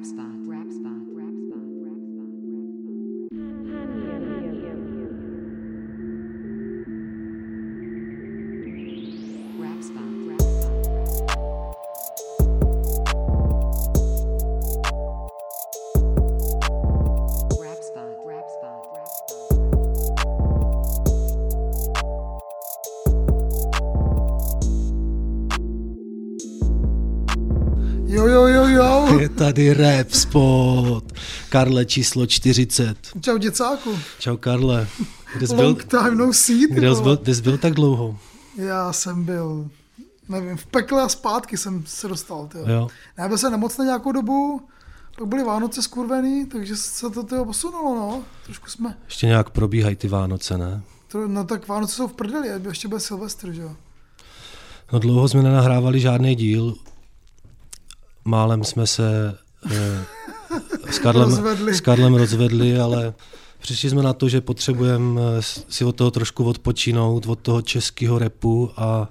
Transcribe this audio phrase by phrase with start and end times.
[0.00, 0.99] Rap spot, rap spot,
[29.52, 31.04] tady rap spot.
[31.48, 32.96] Karle číslo 40.
[33.20, 33.98] Čau děcáku.
[34.18, 34.88] Čau Karle.
[35.36, 38.18] Kde jsi byl, Long time no see, kde jsi byl, kde jsi byl tak dlouho?
[38.56, 39.68] Já jsem byl,
[40.28, 42.64] nevím, v pekle a zpátky jsem se dostal, tyjo.
[42.68, 42.88] Jo.
[43.18, 44.60] Já byl jsem nemocný nějakou dobu,
[45.18, 48.22] pak byly Vánoce skurvený, takže se to tyjo, posunulo, no.
[48.44, 50.82] Trošku jsme, Ještě nějak probíhají ty Vánoce, ne?
[51.08, 53.76] to, no tak Vánoce jsou v prdeli, ještě bude Silvestr, že jo.
[54.92, 56.74] No dlouho jsme nenahrávali žádný díl.
[58.24, 59.38] Málem jsme se
[59.70, 60.04] eh,
[60.90, 61.74] s, Karlem, Rozvedli.
[61.74, 63.14] s Karlem rozvedli, ale
[63.58, 68.18] přišli jsme na to, že potřebujeme eh, si od toho trošku odpočinout, od toho českého
[68.18, 69.08] repu a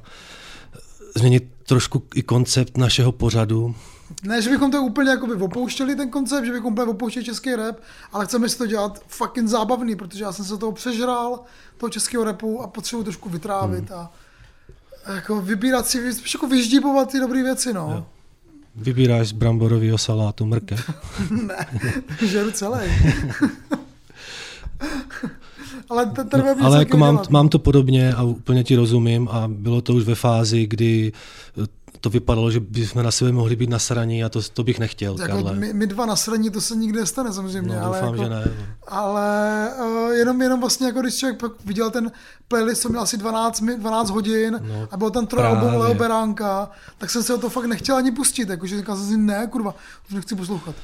[1.16, 3.76] změnit trošku i koncept našeho pořadu.
[4.24, 7.76] Ne, že bychom to úplně jakoby opouštěli ten koncept, že bychom úplně opouštěli český rap,
[8.12, 11.40] ale chceme si to dělat fucking zábavný, protože já jsem se toho přežral,
[11.78, 14.12] toho českého rapu a potřebuji trošku vytrávit a
[15.16, 17.92] jako vybírat si, jako vyždíbovat ty dobré věci, no.
[17.96, 18.06] Jo.
[18.76, 20.90] Vybíráš z bramborového salátu mrkev.
[21.48, 21.68] ne,
[22.28, 22.80] žeru celý.
[25.90, 29.28] ale ten, ten web No, ale jako mám, mám to podobně a úplně ti rozumím
[29.32, 31.12] a bylo to už ve fázi, kdy
[32.02, 35.34] to vypadalo, že bychom na sebe mohli být nasraní a to, to bych nechtěl, jako
[35.34, 35.56] Karle.
[35.56, 38.44] my, my, dva nasraní, to se nikdy nestane samozřejmě, no, ale, doufám, jako, že ne.
[38.46, 38.66] no.
[38.88, 42.12] ale uh, jenom, jenom vlastně, jako když člověk pak viděl ten
[42.48, 45.78] playlist, co měl asi 12, mi- 12 hodin No, a byl tam právě.
[45.78, 49.18] Leo Beránka, tak jsem se o to fakt nechtěl ani pustit, jakože říkal jsem si,
[49.18, 49.76] ne, kurva,
[50.08, 50.76] už nechci poslouchat.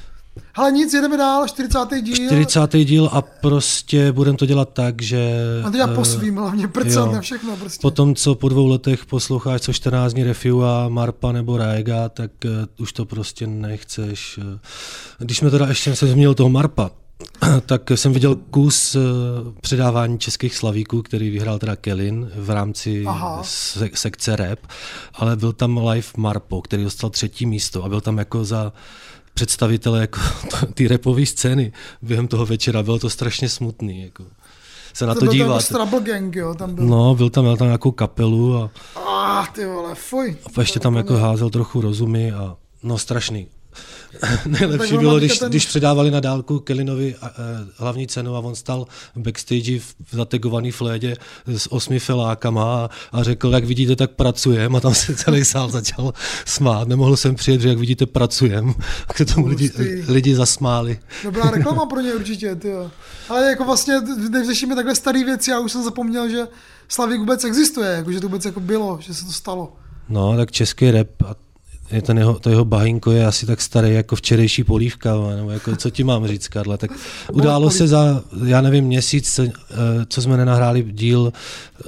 [0.55, 1.79] Ale nic, jedeme dál, 40.
[2.01, 2.15] díl.
[2.27, 2.73] 40.
[2.77, 5.31] díl a prostě budeme to dělat tak, že
[5.65, 7.81] A to po eh, svým, hlavně prcat na všechno prostě.
[7.81, 12.31] Potom, co po dvou letech posloucháš co 14 dní Refiu a Marpa nebo Raega, tak
[12.45, 14.39] uh, už to prostě nechceš.
[14.55, 14.59] eh.
[15.19, 16.91] Když jsme teda ještě jsem zmínil toho Marpa,
[17.65, 19.01] tak jsem viděl kus uh,
[19.61, 23.05] předávání českých slavíků, který vyhrál teda Kelin v rámci
[23.41, 24.59] se- sekce rap,
[25.13, 28.73] ale byl tam live Marpo, který dostal třetí místo a byl tam jako za
[29.35, 30.19] představitele jako
[30.73, 32.83] ty repové scény během toho večera.
[32.83, 34.01] Bylo to strašně smutný.
[34.03, 34.23] Jako
[34.93, 35.67] se na to, byl ten dívat.
[35.67, 36.85] Trouble Gang, jo, tam byl.
[36.85, 38.71] No, byl tam, měl tam nějakou kapelu a,
[39.09, 40.37] Ah, ty vole, fuj.
[40.57, 43.47] a ještě tam jako házel trochu rozumy a no strašný.
[44.45, 47.27] Nejlepší bylo, když, ten- když předávali na dálku Kellinovi eh,
[47.77, 51.15] hlavní cenu a on stal v backstage v zategovaný flédě
[51.47, 55.69] s osmi felákama a, a řekl, jak vidíte, tak pracujem a tam se celý sál
[55.69, 56.13] začal
[56.45, 56.87] smát.
[56.87, 58.73] Nemohl jsem přijet, že jak vidíte, pracujem.
[59.07, 59.71] A k tomu lidi,
[60.07, 60.99] lidi zasmáli.
[61.23, 62.91] Dobrá reklama pro ně určitě, ty jo.
[63.29, 63.93] Ale jako vlastně,
[64.29, 66.47] když řešíme takhle staré věci, já už jsem zapomněl, že
[66.87, 69.73] Slavík vůbec existuje, jako, že to vůbec jako bylo, že se to stalo.
[70.09, 71.35] No, tak český rap a
[71.91, 75.75] je ten jeho, to jeho bahínko je asi tak starý jako včerejší polívka, nebo jako,
[75.75, 76.91] co ti mám říct, Karle, tak
[77.33, 79.51] událo se za, já nevím, měsíc, eh,
[80.07, 81.33] co jsme nenahráli díl,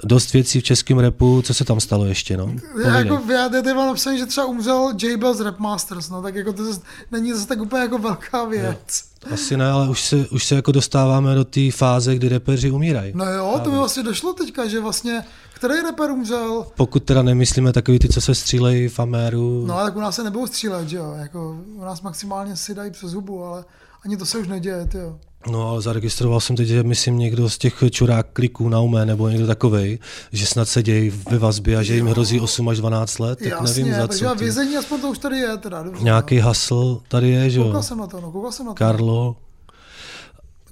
[0.04, 2.56] dost věcí v českém repu, co se tam stalo ještě, no?
[2.84, 5.18] Já, jako, já tady mám napsaný, že třeba umřel J.
[5.18, 6.82] Bell z Rap Masters, no, tak jako to zase,
[7.12, 9.04] není zase tak úplně jako velká věc.
[9.32, 13.14] Asi ne, ale už se, už se jako dostáváme do té fáze, kdy repeři umírají.
[13.16, 15.24] No jo, to mi vlastně došlo teďka, že vlastně,
[15.54, 19.84] který rapper umřel, Pokud teda nemyslíme takový ty, co se střílejí v Améru, no ale
[19.84, 23.14] tak u nás se nebudou střílet, že jo, jako u nás maximálně si dají přes
[23.14, 23.66] hubu, ale
[24.06, 25.20] ani to se už neděje, ty jo.
[25.52, 29.30] No, ale zaregistroval jsem teď, že myslím někdo z těch čurák kliků na umé, nebo
[29.30, 30.00] někdo takovej,
[30.32, 33.48] že snad se dějí ve vazbě a že jim hrozí 8 až 12 let, tak
[33.62, 34.30] Jasně, nevím za co.
[34.30, 36.04] a vězení aspoň to už tady je, teda, dobře.
[36.04, 37.66] Nějaký hasl tady je, že No.
[37.66, 37.70] jo?
[37.72, 38.76] Koukal jsem na to, no, koukal jsem na to.
[38.76, 39.36] Karlo.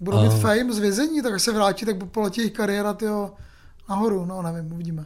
[0.02, 3.32] Budou mít fame z vězení, tak až se vrátí, tak poletí jejich kariéra tyjo,
[3.90, 5.06] nahoru, no nevím, uvidíme.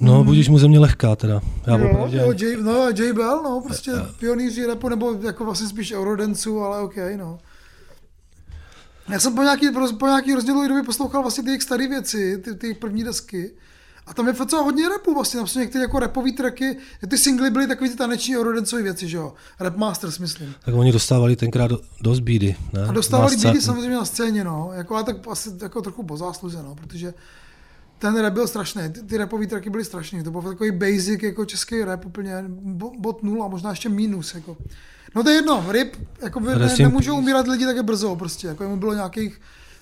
[0.00, 1.40] No, budíš mu země lehká teda.
[1.66, 2.16] Já jo, popravdě.
[2.18, 6.80] jo, J, no, J Bell, no, prostě pionýři repu, nebo jako vlastně spíš eurodenců, ale
[6.80, 7.38] OK, no.
[9.10, 9.66] Já jsem po nějaký,
[9.98, 13.50] po nějaký rozdílový době poslouchal vlastně ty jejich staré věci, ty, ty první desky.
[14.06, 16.76] A tam je docela hodně repu, vlastně tam jsou některé jako repový tracky,
[17.08, 19.34] ty singly byly takový ty taneční eurodencové věci, že jo.
[19.60, 20.54] Rap Masters, myslím.
[20.64, 22.84] Tak oni dostávali tenkrát do, dost bídy, ne?
[22.84, 24.70] A dostávali scé- bídy samozřejmě na scéně, no.
[24.74, 27.14] Jako, ale tak asi jako trochu po zásluze, no, protože
[27.98, 31.44] ten rap byl strašný, ty, ty rapový tracky byly strašný, to byl takový basic jako
[31.44, 34.56] český rap, úplně bo- bod nula, možná ještě minus, jako.
[35.14, 38.62] No to je jedno, rip, jako by, ne, nemůžou umírat lidi také brzo, prostě, jako
[38.62, 39.40] jemu bylo nějakých,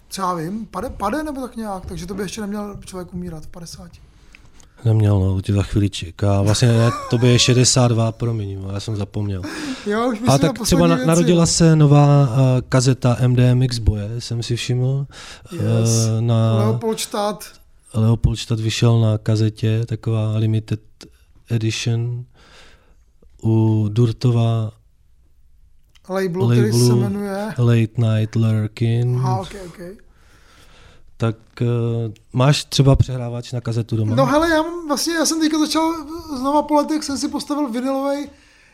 [0.08, 3.48] třeba vím, pade, pade nebo tak nějak, takže to by ještě neměl člověk umírat v
[3.48, 3.90] 50.
[4.84, 6.42] Neměl, no, tě za chvíli čeká.
[6.42, 9.42] Vlastně ne, to by je 62, promiň, já jsem zapomněl.
[9.86, 11.46] Jo, už A na tak třeba na, věci, narodila jo.
[11.46, 12.36] se nová uh,
[12.68, 15.06] kazeta MDMX boje, jsem si všiml.
[15.52, 15.62] Yes.
[15.62, 17.44] Eh, na Leopoldstadt.
[17.94, 20.80] Leopoldstadt vyšel na kazetě, taková limited
[21.50, 22.24] edition.
[23.42, 24.70] U Durtova
[26.08, 26.86] labelu, který Labelu.
[26.86, 27.54] se jmenuje...
[27.58, 29.16] Late Night Lurkin.
[29.16, 29.78] Aha, ok, ok.
[31.16, 31.66] Tak uh,
[32.32, 34.14] máš třeba přehrávač na kazetu doma?
[34.14, 35.94] No hele, já mám, vlastně, já jsem teďka začal
[36.38, 38.28] znova po letech, jsem si postavil vinylový,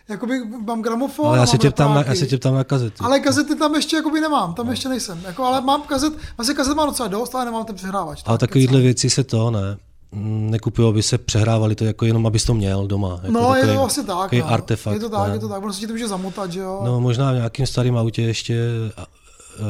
[0.08, 3.04] jakoby mám gramofon ale já se, tě ptám na, já se tě ptám na kazetu.
[3.04, 5.20] Ale kazety tam ještě jakoby nemám, tam ještě nejsem.
[5.24, 8.22] Jako, ale mám kazet, vlastně kazet mám docela dost, ale nemám ten přehrávač.
[8.26, 9.76] Ale tak takovýhle věci se to, ne?
[10.14, 13.10] Mm, Nekupují, aby se přehrávali to jako jenom, abys to měl doma.
[13.22, 14.32] Jako No, je takový- to asi tak.
[14.32, 14.48] No.
[14.52, 14.94] artefakt.
[14.94, 15.34] je to tak, ne?
[15.34, 15.72] je to tak.
[15.74, 16.82] Se ti to může zamotat, že jo?
[16.84, 18.58] No možná v nějakým starým autě ještě
[19.58, 19.64] uh,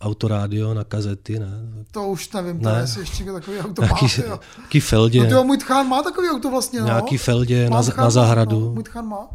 [0.00, 1.50] autorádio na kazety, ne?
[1.90, 2.72] To už nevím, Ne.
[2.72, 4.38] to jestli ještě takový auto má, Nějaký, jo.
[4.58, 6.86] nějaký feldě, No tyjo, můj tchán má takový auto vlastně, no.
[6.86, 8.60] nějaký feldě na, tchán, na zahradu.
[8.60, 9.28] No, můj tchán má.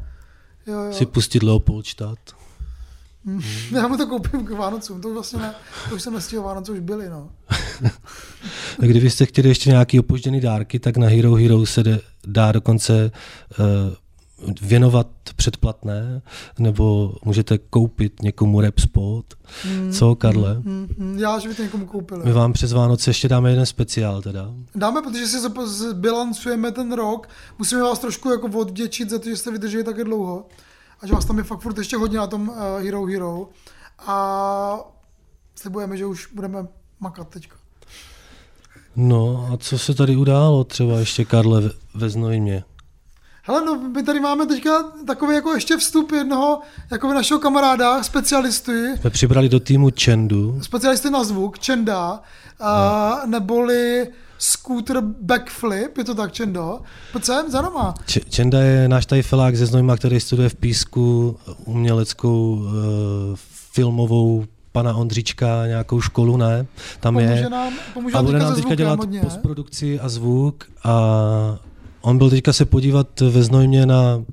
[0.68, 0.94] Jo, jo.
[0.94, 2.20] si pustit Leopoldstadt.
[3.72, 5.56] Já mu to koupím k Vánocům, to už vlastně ne,
[5.90, 7.30] to už jsem nestihl, Vánoce už byly, no.
[8.80, 11.84] A kdybyste chtěli ještě nějaký opožděný dárky, tak na Hero Hero se
[12.28, 13.12] dá dokonce
[13.60, 13.66] uh,
[14.62, 16.22] věnovat předplatné,
[16.60, 19.26] nebo můžete koupit někomu rap spot.
[19.92, 20.54] Co, Karle?
[20.54, 22.22] Hmm, hmm, já, že by to někomu koupil.
[22.26, 24.54] My vám přes Vánoce ještě dáme jeden speciál teda.
[24.76, 27.30] Dáme, protože si zbilancujeme ten rok,
[27.60, 30.46] musíme vás trošku jako odděčit za to, že jste vydrželi také dlouho
[31.02, 33.50] a že vás tam je fakt furt ještě hodně na tom uh, Hero Hero
[34.00, 34.80] a
[35.56, 36.68] slibujeme, že už budeme
[37.00, 37.56] makat teďka.
[38.96, 42.64] No a co se tady událo třeba ještě, Karle, ve, Znojmě?
[43.44, 46.62] Hele, no, my tady máme teďka takový jako ještě vstup jednoho
[46.92, 52.22] jako našeho kamaráda, specialisty, Jsme přibrali do týmu Čendu, specialisty na zvuk, Čenda,
[52.60, 54.08] a, neboli
[54.38, 56.80] scooter backflip, je to tak, Čendo?
[57.12, 57.94] Pojď sem, za náma.
[58.06, 62.66] Č- Čenda je náš tady felák ze Znojma, který studuje v Písku uměleckou uh,
[63.74, 66.66] filmovou pana Ondřička, nějakou školu, ne?
[67.00, 67.50] Tam Pomůže je.
[67.50, 69.20] nám, pomůže A nám bude nám teďka dělat hodně.
[69.20, 71.00] postprodukci a zvuk a
[72.02, 74.24] on byl teďka se podívat ve Znojmě na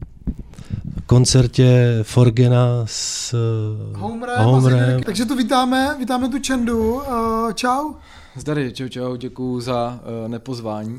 [1.06, 5.02] koncertě Forgena s eh, Homerem, Homerem.
[5.02, 6.94] Takže tu vítáme, vítáme tu Čendu.
[6.94, 7.92] Uh, čau.
[8.36, 10.98] Zdary, čau čau, děkuju za uh, nepozvání.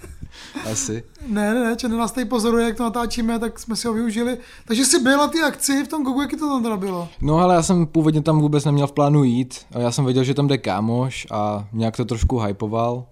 [0.72, 1.04] Asi.
[1.26, 4.38] Ne, ne, ne, Čenda nás tady pozoruje, jak to natáčíme, tak jsme si ho využili.
[4.64, 7.08] Takže jsi byl na té akci v tom Gogu, jaký to tam teda bylo?
[7.20, 9.66] No ale já jsem původně tam vůbec neměl v plánu jít.
[9.74, 13.04] A já jsem věděl, že tam jde kámoš a nějak to trošku hypoval.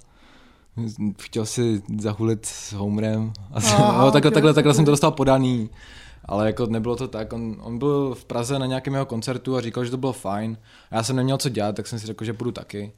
[1.21, 3.33] Chtěl si zahulit s Homerem.
[3.53, 4.87] A jsem, Aha, no, takhle, ok, takhle, takhle jsem ok.
[4.87, 5.71] to dostal podaný.
[6.25, 7.33] Ale jako nebylo to tak.
[7.33, 10.59] On, on byl v Praze na nějakém jeho koncertu a říkal, že to bylo fajn.
[10.91, 12.93] A já jsem neměl co dělat, tak jsem si řekl, že půjdu taky.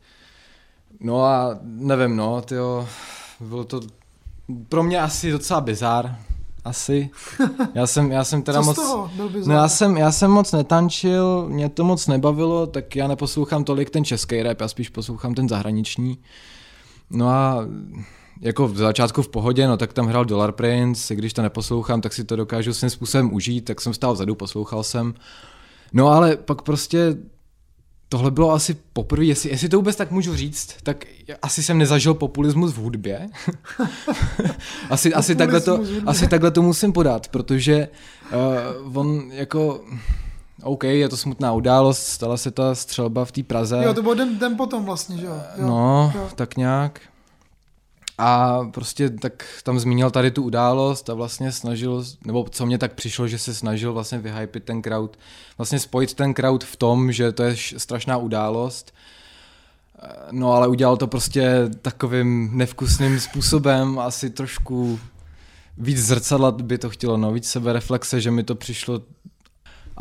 [1.01, 2.89] No a nevím, no, tyjo,
[3.41, 3.81] bylo to
[4.69, 6.17] pro mě asi docela bizár.
[6.65, 7.11] Asi.
[7.75, 8.77] Já jsem, já jsem teda Co moc...
[8.77, 9.11] toho
[9.47, 13.91] No já jsem, já jsem moc netančil, mě to moc nebavilo, tak já neposlouchám tolik
[13.91, 16.19] ten český rap, já spíš poslouchám ten zahraniční.
[17.11, 17.67] No a
[18.41, 22.01] jako v začátku v pohodě, no tak tam hrál Dollar Prince, i když to neposlouchám,
[22.01, 25.15] tak si to dokážu svým způsobem užít, tak jsem stál vzadu, poslouchal jsem.
[25.93, 27.17] No ale pak prostě
[28.09, 31.05] tohle bylo asi poprvé, jestli, jestli to vůbec tak můžu říct, tak
[31.43, 33.29] asi jsem nezažil populismus v hudbě.
[34.91, 37.89] asi, asi, takhle to, asi takhle to musím podat, protože
[38.85, 39.85] uh, on jako...
[40.63, 43.81] OK, je to smutná událost, stala se ta střelba v té Praze.
[43.85, 45.41] Jo, to bylo den, den potom vlastně, že jo?
[45.57, 46.29] jo no, jo.
[46.35, 47.01] tak nějak.
[48.19, 52.93] A prostě tak tam zmínil tady tu událost a vlastně snažil, nebo co mě tak
[52.93, 55.19] přišlo, že se snažil vlastně vyhypit ten crowd,
[55.59, 58.95] vlastně spojit ten crowd v tom, že to je strašná událost.
[60.31, 65.01] No ale udělal to prostě takovým nevkusným způsobem, asi trošku
[65.79, 69.01] víc zrcadlat by to chtělo, no víc sebereflexe, že mi to přišlo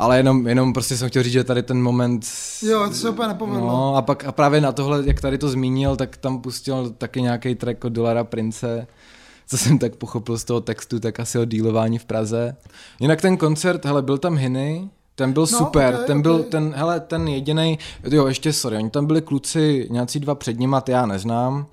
[0.00, 2.26] ale jenom, jenom prostě jsem chtěl říct, že tady ten moment...
[2.62, 3.66] Jo, to se úplně nepovedlo.
[3.66, 7.22] No a pak a právě na tohle, jak tady to zmínil, tak tam pustil taky
[7.22, 8.86] nějaký track od Dolara Prince,
[9.46, 12.56] co jsem tak pochopil z toho textu, tak asi o dílování v Praze.
[13.00, 16.48] Jinak ten koncert, hele, byl tam Hiny, ten byl No, super, ok, ten byl, ok.
[16.48, 17.78] ten, hele, ten jediný,
[18.10, 21.66] jo, ještě sorry, oni tam byli kluci, nějací dva před nima, ty já neznám,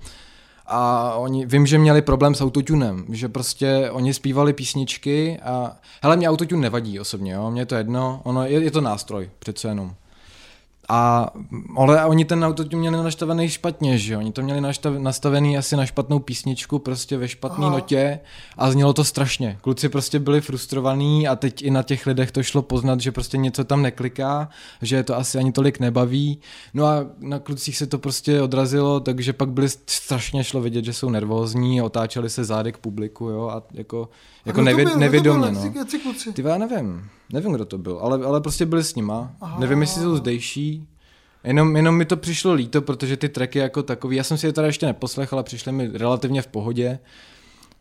[0.66, 6.16] a oni, vím, že měli problém s autotunem, že prostě oni zpívali písničky a hele,
[6.16, 9.94] mě autotune nevadí osobně, jo, mě to jedno, ono je, je to nástroj, přece jenom.
[10.88, 11.30] A,
[11.76, 14.18] ale oni ten autotune měli nastavený špatně, že jo?
[14.18, 18.20] Oni to měli naštav, nastavený asi na špatnou písničku, prostě ve špatné notě
[18.56, 19.58] a znělo to strašně.
[19.60, 23.36] Kluci prostě byli frustrovaní a teď i na těch lidech to šlo poznat, že prostě
[23.36, 24.48] něco tam nekliká,
[24.82, 26.38] že je to asi ani tolik nebaví.
[26.74, 30.92] No a na klucích se to prostě odrazilo, takže pak byli strašně šlo vidět, že
[30.92, 34.08] jsou nervózní, otáčeli se zády k publiku, jo, a jako,
[34.46, 34.98] jako nevě, byl?
[34.98, 35.70] Nevědomě, byl?
[35.74, 36.00] no.
[36.02, 36.32] Kluci?
[36.32, 39.32] Ty já nevím, nevím, kdo to byl, ale, ale prostě byli s nima.
[39.40, 39.60] Aha.
[39.60, 40.88] Nevím, jestli jsou zdejší.
[41.44, 44.52] Jenom, jenom mi to přišlo líto, protože ty tracky jako takový, já jsem si je
[44.52, 46.98] teda ještě neposlech, ale přišly mi relativně v pohodě.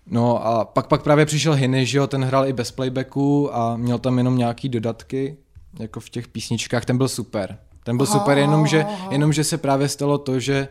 [0.07, 3.77] No a pak, pak právě přišel Hiny, že jo, ten hrál i bez playbacku a
[3.77, 5.37] měl tam jenom nějaký dodatky,
[5.79, 7.57] jako v těch písničkách, ten byl super.
[7.83, 9.07] Ten byl Aha, super, jenomže, aha.
[9.11, 10.67] jenomže se právě stalo to, že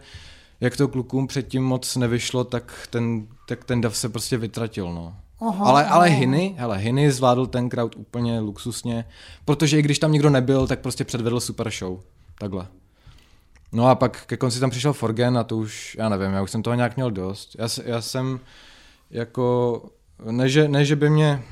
[0.61, 5.17] jak to klukům předtím moc nevyšlo, tak ten, tak ten dav se prostě vytratil, no.
[5.49, 6.17] Aha, ale, ale aha.
[6.19, 9.05] Hiny, hele, Hiny zvládl ten crowd úplně luxusně,
[9.45, 12.01] protože i když tam nikdo nebyl, tak prostě předvedl super show.
[12.39, 12.67] Takhle.
[13.73, 16.51] No a pak ke konci tam přišel Forgen a to už, já nevím, já už
[16.51, 17.57] jsem toho nějak měl dost.
[17.59, 18.41] Já, já jsem
[19.11, 19.83] jako,
[20.31, 21.43] ne že, ne, že by mě,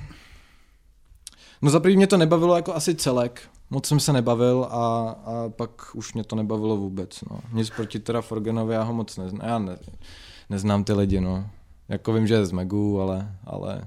[1.62, 5.48] no za první mě to nebavilo jako asi celek, moc jsem se nebavil a, a
[5.48, 7.40] pak už mě to nebavilo vůbec, no.
[7.52, 9.78] Nic proti teda Forgenovi, já ho moc neznám, já ne,
[10.50, 11.50] neznám ty lidi, no.
[11.92, 13.84] Jako vím, že je z Megu, ale, ale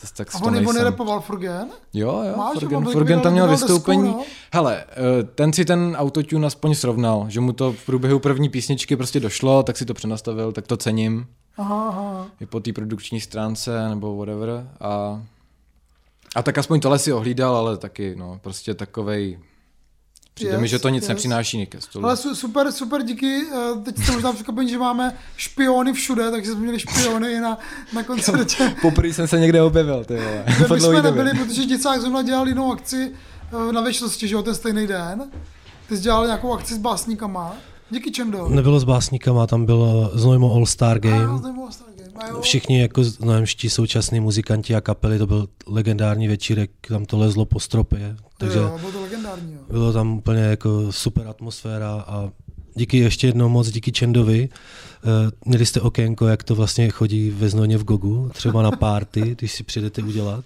[0.00, 0.74] zase tak A on, on nejsem.
[0.74, 1.68] nerepoval Forgen?
[1.94, 4.02] Jo, jo, Máš, Forgen, on byl- Forgen tam měl vydal desku, vystoupení.
[4.02, 4.22] no.
[4.52, 8.96] Hele, eh, ten si ten autotune aspoň srovnal, že mu to v průběhu první písničky
[8.96, 11.26] prostě došlo, tak si to přenastavil, tak to cením.
[11.56, 12.26] Aha, aha.
[12.40, 14.68] I po té produkční stránce nebo whatever.
[14.80, 15.22] A,
[16.36, 19.38] a tak aspoň tohle si ohlídal, ale taky, no, prostě takovej...
[20.38, 21.08] Přijde Yes, mi, že to nic yes.
[21.08, 22.04] nepřináší ke stolu.
[22.06, 23.42] Ale su- super, super, díky.
[23.52, 27.58] Eh, Teď jste možná překvapení, že máme špiony všude, takže jsme měli špiony i na,
[27.94, 28.74] na koncertě.
[28.82, 30.44] Poprvé jsem se někde objevil, ty vole.
[30.74, 33.12] My jsme nebyli, protože Děcák zrovna dělal jinou akci
[33.68, 35.30] eh, na věčnosti, že jo, ten stejný den.
[35.88, 37.54] Ty jsi dělal nějakou akci s básníkama.
[37.90, 38.48] Díky Čendo.
[38.48, 41.38] Nebylo s básníkama, tam bylo znojmo All Star A, Game.
[41.38, 41.50] Star.
[41.50, 41.72] A jo.
[42.40, 47.60] Všichni jako znojemští současní muzikanti a kapely, to byl legendární večírek, tam to lezlo po
[47.60, 49.52] stropě, takže Jo, bylo to legendární.
[49.52, 49.60] Jo.
[49.70, 52.30] bylo tam úplně jako super atmosféra a
[52.74, 54.48] díky ještě jednou moc, díky Čendovi.
[55.04, 59.20] Eh, Měli jste okénko, jak to vlastně chodí ve Znojně v Gogu, třeba na party,
[59.38, 60.44] když si přijdete udělat.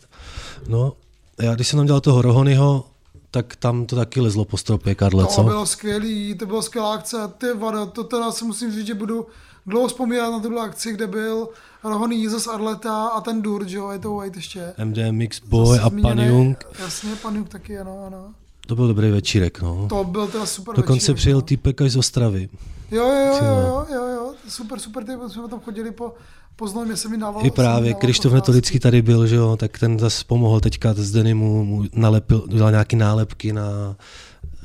[0.69, 0.93] No,
[1.41, 2.85] já když jsem tam dělal toho Rohonyho,
[3.31, 5.43] tak tam to taky lezlo po stropě, Karle, To co?
[5.43, 7.17] bylo skvělý, to byla skvělá akce.
[7.39, 9.27] Ty vado, to teda si musím říct, že budu
[9.67, 11.49] dlouho vzpomínat na tuhle akci, kde byl
[11.85, 14.73] Rohony Jesus Arleta a ten Dur, jo, je to White ještě.
[14.85, 18.25] MD Mix Boy Zase a Pan zmíněný- Jung, Jasně, pan Jung taky, ano, ano.
[18.67, 19.87] to byl dobrý večírek, no.
[19.89, 21.43] To byl teda super Dokonce večírek, přijel no.
[21.43, 22.49] týpek až z Ostravy.
[22.91, 26.15] Jo, jo, jo, jo, jo, jo, super, super, ty jsme tam chodili po,
[26.57, 27.47] po Znojmě, se mi dával.
[27.47, 31.65] I právě Krištof Netolický tady byl, že jo, tak ten zase pomohl teďka z Denimu,
[31.65, 33.97] mu nalepil, udělal nějaký nálepky na,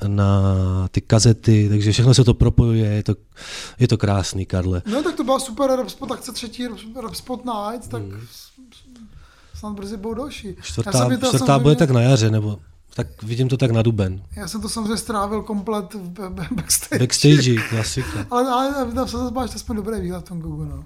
[0.07, 0.43] na
[0.91, 3.15] ty kazety, takže všechno se to propojuje, je to,
[3.79, 4.81] je to krásný, Karle.
[4.91, 6.67] No tak to byla super rap spot akce třetí
[7.01, 8.21] rap spot night, tak Hmm.
[9.55, 10.47] snad brzy budou další.
[10.47, 12.59] Já Čtvrtá, to čtvrtá samozřejmě- bude tak na jaře, nebo
[12.95, 14.21] tak vidím to tak na duben.
[14.35, 16.09] Já jsem to samozřejmě strávil komplet v
[16.55, 16.99] backstage.
[16.99, 18.25] Backstage, klasika.
[18.31, 20.83] Ale, ale tam se zase aspoň dobré výhled v tom Google, no.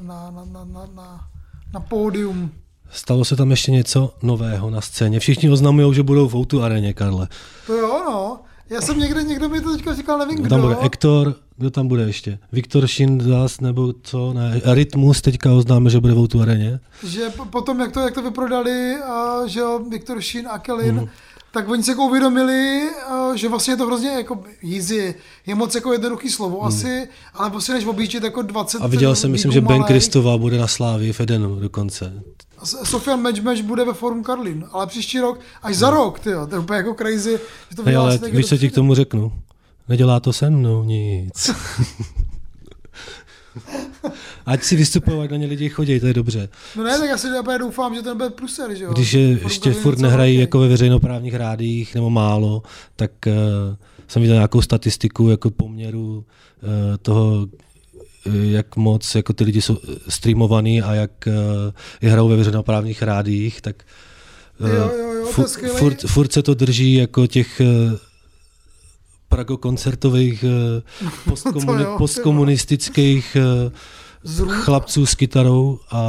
[0.00, 1.28] Na, na, na, na, na,
[1.72, 2.50] na pódium.
[2.90, 5.20] Stalo se tam ještě něco nového na scéně.
[5.20, 7.28] Všichni oznamují, že budou v Outu areně, Karle.
[7.66, 8.38] To jo, no.
[8.70, 10.48] Já jsem někde, někdo mi to teďka říkal, nevím kdo.
[10.48, 12.38] Tam bude Ektor, kdo tam bude ještě?
[12.52, 14.32] Viktor Šindas, nebo co?
[14.32, 16.80] Ne, Rytmus teďka oznáme, že bude v Outu areně.
[17.06, 18.94] že po- potom, jak to, jak to vyprodali,
[19.40, 21.08] uh, že jo, Viktor Šín a Kelin, mm.
[21.56, 24.44] Tak oni se jako uvědomili, uh, že vlastně je to hrozně jako
[24.74, 25.14] easy,
[25.46, 26.66] je moc jako jednoduchý slovo mm.
[26.66, 28.84] asi, ale prostě než objíždět jako 20 Mhm.
[28.84, 29.84] A viděl jsem, myslím, že Ben malej.
[29.86, 32.22] Kristova bude na Slávii v Edenu dokonce.
[32.64, 36.58] Sofian Matchmatch bude ve Forum Karlin, ale příští rok, až za rok, tyjo, to je
[36.58, 37.38] úplně jako crazy,
[37.70, 39.32] že to vydělá ale víš, co ti k tomu řeknu?
[39.88, 41.50] Nedělá to se mnou nic.
[44.46, 46.48] Ať si vystupují, ať na ně lidi chodí, to je dobře.
[46.76, 48.92] No ne, tak já si úplně doufám, že to nebude pruser, že jo.
[48.92, 50.40] Když je ještě furt nehrají velký.
[50.40, 52.62] jako ve veřejnoprávních rádích nebo málo,
[52.96, 53.32] tak uh,
[54.08, 56.24] jsem viděl nějakou statistiku jako poměru
[56.62, 56.70] uh,
[57.02, 57.46] toho,
[58.26, 61.32] eh, jak moc jako ty lidi jsou streamovaný a jak uh,
[62.02, 63.76] je hrajou ve veřejnoprávních rádích, tak
[64.60, 67.98] eh, Jo, jo, jo, furt, furt, furt se to drží jako těch uh,
[69.36, 70.44] pragokoncertových
[71.04, 73.36] uh, postkomuni- postkomunistických
[74.22, 74.52] Zrůd.
[74.52, 76.00] chlapců s kytarou a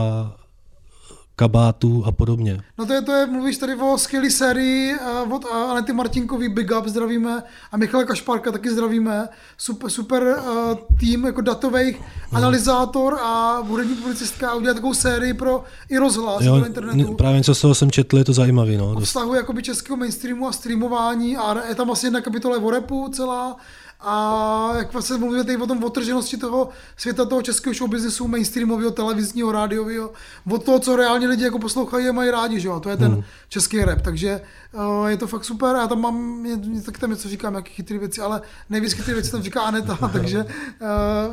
[1.41, 2.61] kabátů a podobně.
[2.77, 4.95] No to je, to je, mluvíš tady o skvělé sérii
[5.31, 9.27] od Anety Martinkový, Big Up, zdravíme, a Michala Kašparka taky zdravíme.
[9.57, 11.97] Super, super uh, tým jako datových
[12.29, 12.37] Hmm.
[12.37, 17.13] analyzátor a hudební publicistka a udělat takovou sérii pro i rozhlas Jo, do internetu.
[17.13, 18.77] právě něco z toho jsem četl, je to zajímavý.
[18.77, 18.91] No.
[18.91, 23.09] o vztahu jakoby českého mainstreamu a streamování a je tam asi jedna kapitola o repu
[23.13, 23.55] celá
[23.99, 29.51] a jak vlastně mluvíme tady o tom otrženosti toho světa toho českého showbiznesu, mainstreamového, televizního,
[29.51, 30.11] rádiového,
[30.51, 32.97] od toho, co reálně lidi jako poslouchají a mají rádi, že jo, a to je
[32.97, 33.23] ten Hmm.
[33.49, 34.41] český rap, takže
[34.73, 36.45] uh, je to fakt super a já tam mám,
[36.85, 40.45] tak tam něco říkám, jaký chytrý věci, ale nejvíc chytrý věci tam říká Aneta, takže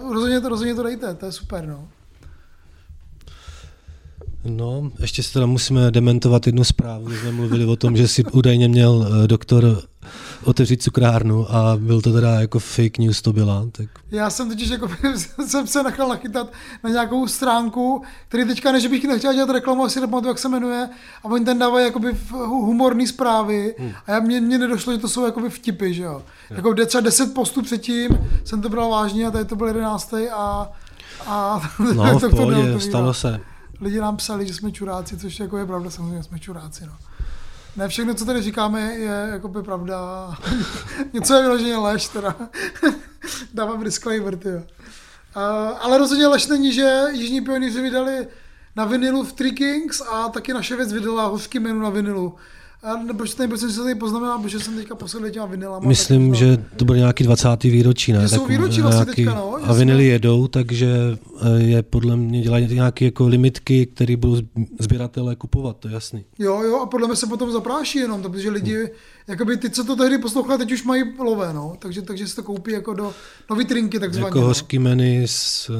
[0.03, 1.89] uh, rozhodně, to, rozhodně to dejte, to je super, no.
[4.45, 8.25] No, ještě si teda musíme dementovat jednu zprávu, že jsme mluvili o tom, že si
[8.25, 9.83] údajně měl eh, doktor
[10.45, 13.67] otevřít cukrárnu a byl to teda jako fake news to byla.
[13.73, 14.89] Tak Já jsem totiž jako,
[15.47, 16.53] jsem se nechal nachytat
[16.85, 20.89] na nějakou stránku, který teďka, než bych nechtěl dělat reklamu, asi nepamatuju, jak se jmenuje,
[21.23, 23.75] a oni ten dávají jakoby v- hu- humorný zprávy
[24.07, 26.23] a já, mě, mě nedošlo, že to jsou jakoby vtipy, že jo.
[26.51, 28.09] Jako jde třeba 10 postů předtím,
[28.45, 30.15] jsem to bral vážně a tady to byl 11.
[30.33, 30.73] a,
[31.27, 31.61] a
[31.95, 32.81] no, v to- to pohodě, neodpovídá.
[32.91, 33.41] stalo se.
[33.81, 36.93] Lidi nám psali, že jsme čuráci, což jako je pravda, samozřejmě jsme čuráci, no.
[37.77, 40.31] Ne všechno, co tady říkáme, je jakoby pravda.
[41.13, 42.37] Něco je vyloženě lež, teda.
[43.55, 44.49] Dávám disclaimer, ty.
[45.81, 48.29] ale rozhodně lež není, že Jižní pionýři vydali
[48.77, 52.37] na vinilu v Three Kings a taky naše věc vydala hořký menu na vinilu.
[52.85, 55.89] A nebo že jsem si tady poznamenal, protože jsem teďka posledně těma vinilama.
[55.89, 57.63] Myslím, tak že to byl nějaký 20.
[57.63, 58.21] výročí, ne?
[58.21, 60.89] Že jsou Tak výročí vlastně teďka, no, A vinily jsme- jedou, takže
[61.43, 64.37] eh, je podle mě dělají nějaké jako limitky, které budou
[64.81, 66.25] sběratelé kupovat, to je jasný.
[66.39, 68.89] Jo, jo, a podle mě se potom zapráší jenom, to, protože lidi,
[69.29, 72.43] jakoby ty, co to tehdy poslouchali, teď už mají lové, no, takže, takže si to
[72.43, 73.13] koupí jako do,
[73.49, 74.27] do vitrinky takzvaně.
[74.27, 74.47] Jako no.
[74.47, 75.71] hořký menu s,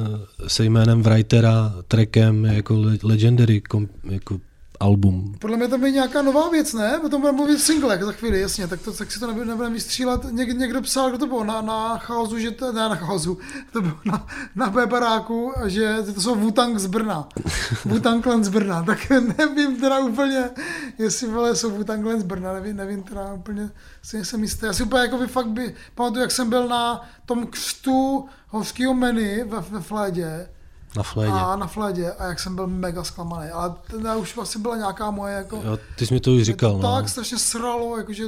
[0.47, 4.39] se jménem Writera, trackem, je jako le- legendary kom, jako
[4.79, 5.35] album.
[5.39, 6.99] Podle mě tam je nějaká nová věc, ne?
[7.01, 9.69] Potom budeme mluvit v singlech za chvíli, jasně, tak, to, tak si to nebudeme nebude
[9.69, 10.21] vystřílet.
[10.31, 13.37] Něk, někdo psal, kdo to byl, na, na chaosu, že to, ne na chaosu,
[13.73, 17.27] to bylo na, na Bebaráku, že to jsou Wu-Tang z Brna.
[17.85, 20.49] Wu-Tang Clan z Brna, tak nevím teda úplně,
[20.97, 23.71] jestli vole, jsou Wu-Tang Clan z Brna, nevím, nevím teda úplně,
[24.03, 24.65] si nejsem jistý.
[24.65, 28.93] Já si úplně jako by fakt by, pamatuju, jak jsem byl na tom křtu hořkého
[28.93, 30.47] menu ve, ve Flédě,
[30.95, 31.31] Na flédě.
[31.31, 33.49] a na Flédě a jak jsem byl mega zklamaný.
[33.49, 35.61] Ale to už vlastně byla nějaká moje jako...
[35.65, 36.71] Jo, ty jsi mi to už říkal.
[36.71, 36.95] to No.
[36.95, 38.23] tak strašně sralo, jakože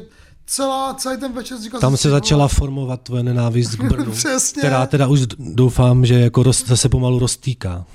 [0.46, 4.12] celá, celý ten večer říkal Tam jsem se začala vole, formovat tvoje nenávist k Brnu,
[4.12, 4.60] Přesně.
[4.60, 7.86] která teda už doufám, že jako roz, zase pomalu roztýká.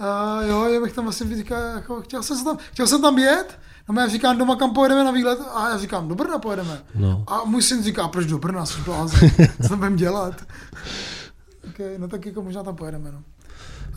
[0.00, 3.18] Uh, jo, já bych tam vlastně říkal, jako, chtěl, jsem se tam, chtěl jsem tam
[3.18, 3.58] jet,
[3.88, 6.82] no já říkám doma, kam pojedeme na výlet, a já říkám, do Brna pojedeme.
[6.94, 7.24] No.
[7.26, 9.30] A můj syn říká, proč do Brna, jsi blázen,
[9.62, 10.34] co tam budeme dělat.
[11.70, 13.22] okay, no tak jako možná tam pojedeme, no.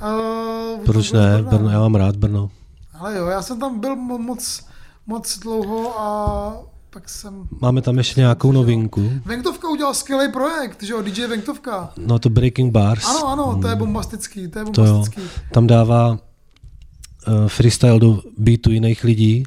[0.02, 1.44] Uh, Proč ne?
[1.50, 2.50] Brno, já mám rád Brno.
[3.00, 4.62] Ale jo, já jsem tam byl mo- moc,
[5.08, 6.58] moc dlouho a
[6.90, 7.48] pak jsem...
[7.62, 9.12] Máme tam ještě nějakou novinku.
[9.26, 11.90] Venktovka udělal skvělý projekt, že jo, DJ Venktovka.
[11.98, 13.06] No to Breaking Bars.
[13.06, 14.92] Ano, ano, to je bombastický, to je To jo.
[14.94, 15.22] bombastický.
[15.52, 16.18] Tam dává uh,
[17.48, 19.44] freestyle do beatu jiných lidí,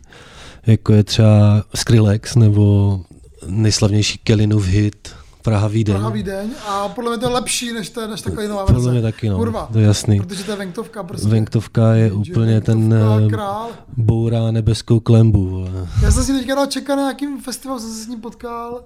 [0.66, 3.00] jako je třeba Skrillex nebo
[3.46, 5.08] nejslavnější Kellinův hit
[5.42, 5.94] Praha Vídeň.
[5.94, 8.74] Praha Vídeň a podle mě to je lepší než, ta, než takový nová verze.
[8.74, 9.36] Podle mě taky, no.
[9.36, 10.20] Kurva, To je jasný.
[10.20, 11.28] protože to je Venktovka prostě.
[11.28, 13.68] Venktovka je úplně ten Venktovka, eh, král.
[13.96, 15.48] bourá nebeskou klembu.
[15.50, 15.70] vole.
[16.02, 18.82] Já jsem si teďka dal čekat na nějakým festivalu, jsem se s ním potkal.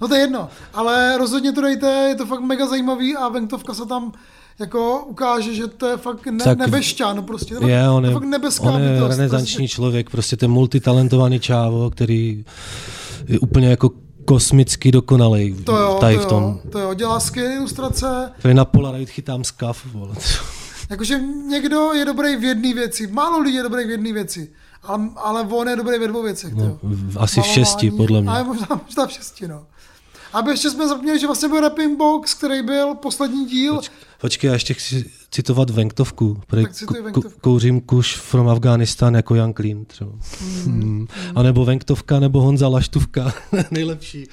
[0.00, 3.74] No to je jedno, ale rozhodně to dejte, je to fakt mega zajímavý a Venktovka
[3.74, 4.12] se tam
[4.58, 7.54] jako ukáže, že to je fakt ne, Tak nebešťan prostě.
[7.54, 9.68] To Je, on to je, fakt nebeská on je bytost, renesanční prostě.
[9.74, 12.44] člověk, prostě ten multitalentovaný čávo, který
[13.28, 13.90] je úplně jako
[14.24, 16.42] kosmicky dokonalej To jo, tady to v tom.
[16.42, 20.14] jo, to jo, dělá skvělé ilustrace, Tady na Polaroid chytám skav, vole.
[20.90, 24.50] jakože někdo je dobrý v jedné věci, málo lidí je dobrý v jedné věci,
[24.82, 26.54] ale, ale on je dobrý ve dvou věcech.
[26.54, 26.78] No,
[27.18, 28.30] asi v šesti, podle mě.
[28.32, 29.66] Ale možná, možná v šesti, no.
[30.32, 33.80] Aby ještě jsme zapomněli, že vlastně byl Rapping Box, který byl poslední díl.
[34.20, 36.40] Počkej, já ještě chci citovat Venktovku.
[36.46, 37.30] Tak cituj Venktovku.
[37.30, 40.10] ku- Kouřím kuš from Afghanistan jako Jan Klín třeba.
[40.66, 41.06] Mm.
[41.34, 43.32] A nebo Venktovka, nebo Honza Laštůvka.
[43.70, 44.26] Nejlepší.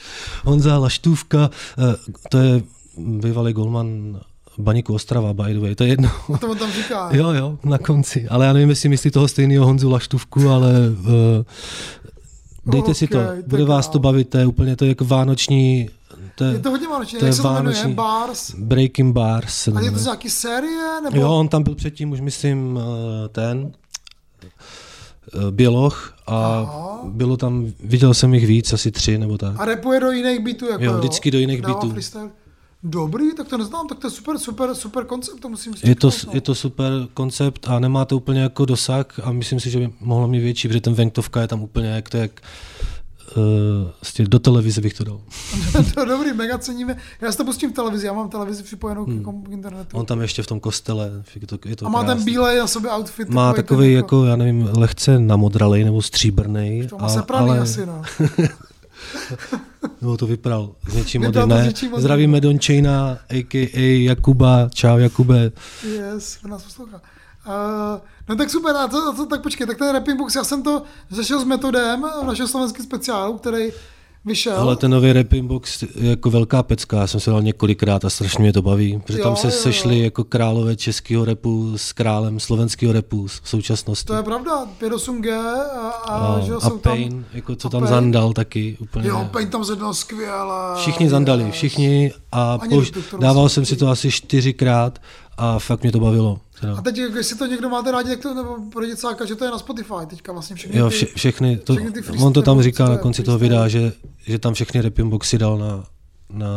[0.46, 1.96] Honza Laštůvka, eh,
[2.30, 2.62] to je
[2.98, 4.20] bývalý golman
[4.58, 6.10] Baníku Ostrava, by the way, to je jedno.
[6.34, 7.10] A to on tam říká.
[7.16, 8.28] Jo, jo, na konci.
[8.28, 11.06] Ale já nevím, jestli myslí toho stejného Honzu Laštůvku, ale uh,
[12.66, 15.90] dejte si to, bude vás to bavit, to je úplně to jako vánoční,
[16.36, 17.20] to je, Je to hodně vánoční.
[17.20, 17.56] to je to jmenuje?
[17.56, 17.94] vánoční.
[17.94, 18.56] Bars.
[18.58, 19.68] Breaking Bars.
[19.68, 21.02] A je to z nějaký série?
[21.04, 21.18] Nebo...
[21.18, 22.80] Jo, on tam byl předtím už, myslím,
[23.26, 23.72] eh, ten
[24.44, 27.02] eh, Běloch a Aha.
[27.06, 29.56] bylo tam, viděl jsem jich víc, asi tři nebo tak.
[29.60, 30.66] A repuje do jiných beatů?
[30.66, 32.30] Jako, Jo, vždycky do jiných freestyle.
[32.84, 35.96] Dobrý, tak to neznám, tak to je super, super, super koncept, to musím si Je
[35.96, 36.38] to, čeknout, no.
[36.38, 39.94] je to super koncept a nemá to úplně jako dosah a myslím si, že by
[40.00, 42.42] mohlo mít větší, protože ten venkovka je tam úplně jak to jak
[43.38, 45.22] uh, do televize bych to dal.
[45.94, 46.98] to je dobrý, mega ceníme.
[47.22, 49.44] Já si to pustím v televizi, já mám televizi připojenou hmm.
[49.44, 49.98] k, k internetu.
[49.98, 52.68] On tam ještě v tom kostele, je to, je to a má ten bílej na
[52.68, 53.30] sobě outfit.
[53.30, 56.88] Má takový ten jako, já nevím, lehce namodralej nebo stříbrnej.
[56.88, 58.02] To má sepraný ale, asi, no.
[60.02, 62.02] No to vypral s něčím něčím modrým.
[62.02, 64.04] zdravíme Dončejna, a.k.a.
[64.04, 64.70] Jakuba.
[64.74, 65.52] Čau Jakube.
[65.84, 67.02] Yes, on nás poslouchá.
[67.48, 70.64] Uh, no tak super, a to, to, tak počkej, tak ten Rapping Box, já jsem
[70.64, 73.72] to řešil s metodem v našem slovenském speciálu, který
[74.30, 74.56] vyšel.
[74.58, 78.10] Ale ten nový Rapping Box je jako velká pecka, já jsem se dal několikrát a
[78.10, 79.60] strašně mě to baví, protože Jo, tam se jo, jo.
[79.60, 84.08] sešli jako králové českého repu s králem slovenského repu v současnosti.
[84.08, 86.94] To je pravda, 5.8G a, a, a, že a jsou tam...
[86.94, 87.90] Pain, jako co a tam Pain.
[87.90, 89.08] zandal taky úplně.
[89.08, 90.76] Jo, Pain tam zednal skvěle.
[90.76, 92.60] Všichni zandali, všichni a
[92.94, 95.00] doktor dával jsem si to asi čtyřikrát
[95.38, 96.40] a fakt mě to bavilo.
[96.62, 96.76] Teda.
[96.78, 99.52] A teď, jestli to někdo máte rádi, tak to, nebo pro děcáka, že to je
[99.52, 102.62] na Spotify teďka vlastně všechny Jo, vše, všechny, to, všechny ty freestyle- on to tam
[102.62, 105.84] říká to na konci toho videa, že, že tam všechny rapping boxy dal na,
[106.30, 106.48] na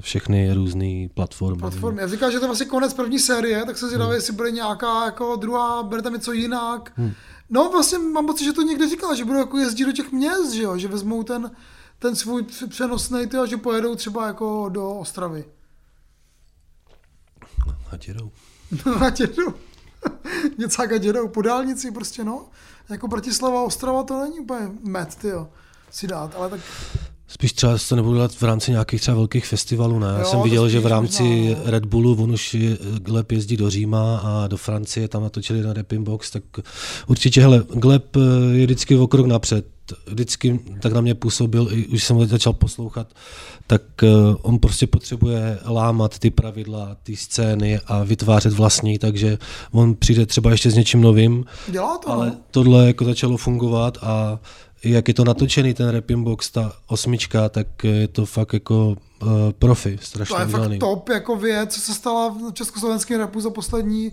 [0.00, 1.58] všechny různé platformy.
[1.60, 2.00] platformy.
[2.02, 3.88] Já říkám, že to je vlastně konec první série, tak se Hmm.
[3.90, 6.92] zvědavý, jestli bude nějaká jako druhá, bude tam něco jinak.
[6.96, 7.12] Hmm.
[7.50, 10.52] No vlastně mám pocit, že to někde říkal, že budou jako jezdit do těch měst,
[10.52, 11.50] že jo, že vezmou ten,
[11.98, 15.44] ten svůj přenosný ty a že pojedou třeba jako do Ostravy.
[17.92, 18.30] A dědou.
[19.00, 19.54] a dědou.
[20.58, 22.46] Něcáka dědou po dálnici prostě, no.
[22.88, 25.48] Jako Bratislava, Ostrava to není úplně met, ty jo,
[25.90, 26.60] si dát, ale tak
[27.32, 30.06] Spíš třeba to nebudu dělat v rámci nějakých třeba velkých festivalů, ne?
[30.06, 31.70] Já Jo, jsem viděl, že v rámci možná, no.
[31.70, 35.72] Red Bullu, on už je- Gleb jezdí do Říma a do Francie, tam natočili na
[35.72, 36.42] Rapping Box, tak
[37.06, 38.20] určitě, hele, Gleb eh,
[38.56, 39.66] je vždycky o krok napřed.
[40.06, 43.06] Vždycky tak na mě působil, i už jsem ho začal poslouchat,
[43.66, 44.08] tak eh,
[44.42, 49.38] on prostě potřebuje lámat ty pravidla, ty scény a vytvářet vlastní, takže
[49.72, 52.36] on přijde třeba ještě s něčím novým, dělá to, ale no.
[52.50, 54.38] tohle jako začalo fungovat a
[54.84, 59.28] jak je to natočený ten Rapping Box, ta osmička, tak je to fakt jako uh,
[59.58, 60.78] profi, strašně To je udělaný.
[60.78, 64.12] fakt top jako věc, co se stala v československém rapu za poslední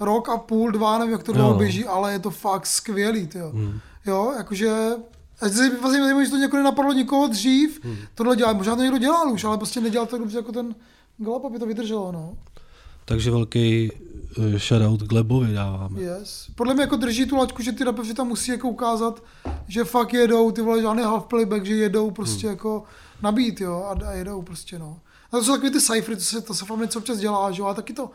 [0.00, 1.58] rok a půl, dva, nevím, jak to dlouho no.
[1.58, 3.50] běží, ale je to fakt skvělý, tyjo.
[3.50, 3.80] Hmm.
[4.06, 4.70] Jo, jakože
[5.40, 7.96] a se vlastně zajímavé, že to někoho nenapadlo nikoho dřív, hmm.
[8.14, 10.74] tohle dělat, možná to někdo dělal už, ale prostě nedělal to dobře jako ten
[11.18, 12.34] Gleb, aby to vydrželo, no.
[13.04, 13.92] Takže velký
[14.56, 16.00] shoutout Glebovi dáváme.
[16.00, 16.46] Yes.
[16.54, 19.22] Podle mě jako drží tu laťku, že ty rapeři tam musí jako ukázat,
[19.68, 22.56] že fakt jedou, ty vole, žádný half playback, že jedou prostě hmm.
[22.56, 22.84] jako
[23.22, 25.00] nabít, jo, a, a jedou prostě, no.
[25.32, 27.62] A to jsou takový ty cyphery, to se, to se fakt něco občas dělá, že
[27.62, 28.10] jo, a taky to,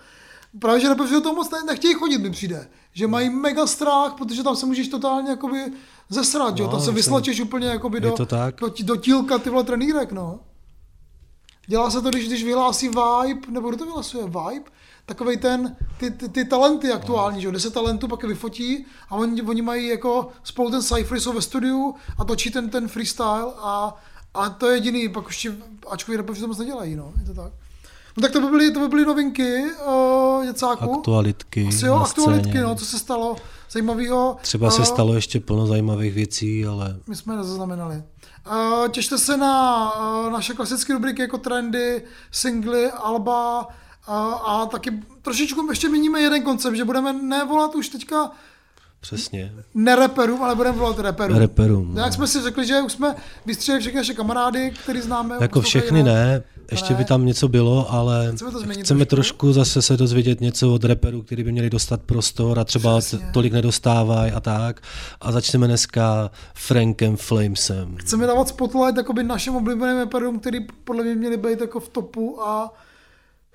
[0.60, 2.68] právě, že rapeři do toho moc ne, nechtějí chodit, mi přijde.
[2.94, 5.72] Že mají mega strach, protože tam se můžeš totálně jakoby
[6.10, 8.16] zesrat, jo, No, tam se vyslačeš úplně jakoby do,
[8.60, 10.40] do, do tílka ty vole trenýrek, no.
[11.68, 14.72] Dělá se to, když, když vyhlásí Vibe, nebo kdo to vyhlasuje, Vibe?
[15.06, 19.16] Takovej ten, ty, ty, ty talenty aktuální, že jo, 10 talentů pak je vyfotí a
[19.16, 23.46] oni, oni mají jako spolu ten cypher, jsou ve studiu a točí ten, ten freestyle
[23.58, 23.96] a,
[24.34, 25.54] a to je jediný, pak už ti
[25.90, 27.52] ačkoví rapeři to moc nedělají, no, je to tak.
[28.18, 30.96] No tak to by byly, to by byly novinky uh, Děcáku.
[30.96, 32.64] Aktualitky Asi jo, aktualitky, scéně.
[32.64, 33.36] no, co se stalo
[33.72, 34.38] zajímavého.
[34.42, 38.04] Třeba se Eh, stalo ještě plno zajímavých věcí, ale my jsme nezaznamenali.
[38.52, 43.68] Uh, těšte se na uh, naše klasické rubriky jako trendy, singly, alba
[44.08, 44.14] uh,
[44.50, 44.92] a taky
[45.22, 48.32] trošičku ještě měníme jeden koncept, že budeme nevolat už teďka
[49.02, 49.54] přesně.
[49.74, 51.38] nereperům, ale budeme volat reperům.
[51.38, 52.02] Reperům, no.
[52.02, 53.16] Jak jsme si řekli, že už jsme
[53.46, 55.36] vystřelili všechny naše kamarády, který známe.
[55.40, 56.06] Jako všechny rap.
[56.06, 56.98] ne, ještě Ne.
[56.98, 59.38] by tam něco bylo, ale Chceme to změnit chceme trošku.
[59.38, 63.30] trošku zase se dozvědět něco od reperů, který by měli dostat prostor a třeba Přesně.
[63.34, 64.82] tolik nedostávají a tak.
[65.22, 67.96] A začneme dneska Frankem Flamesem.
[68.00, 72.42] Chceme dávat spotlight jakoby našim oblíbeným reperům, který podle mě měli být jako v topu
[72.44, 72.74] a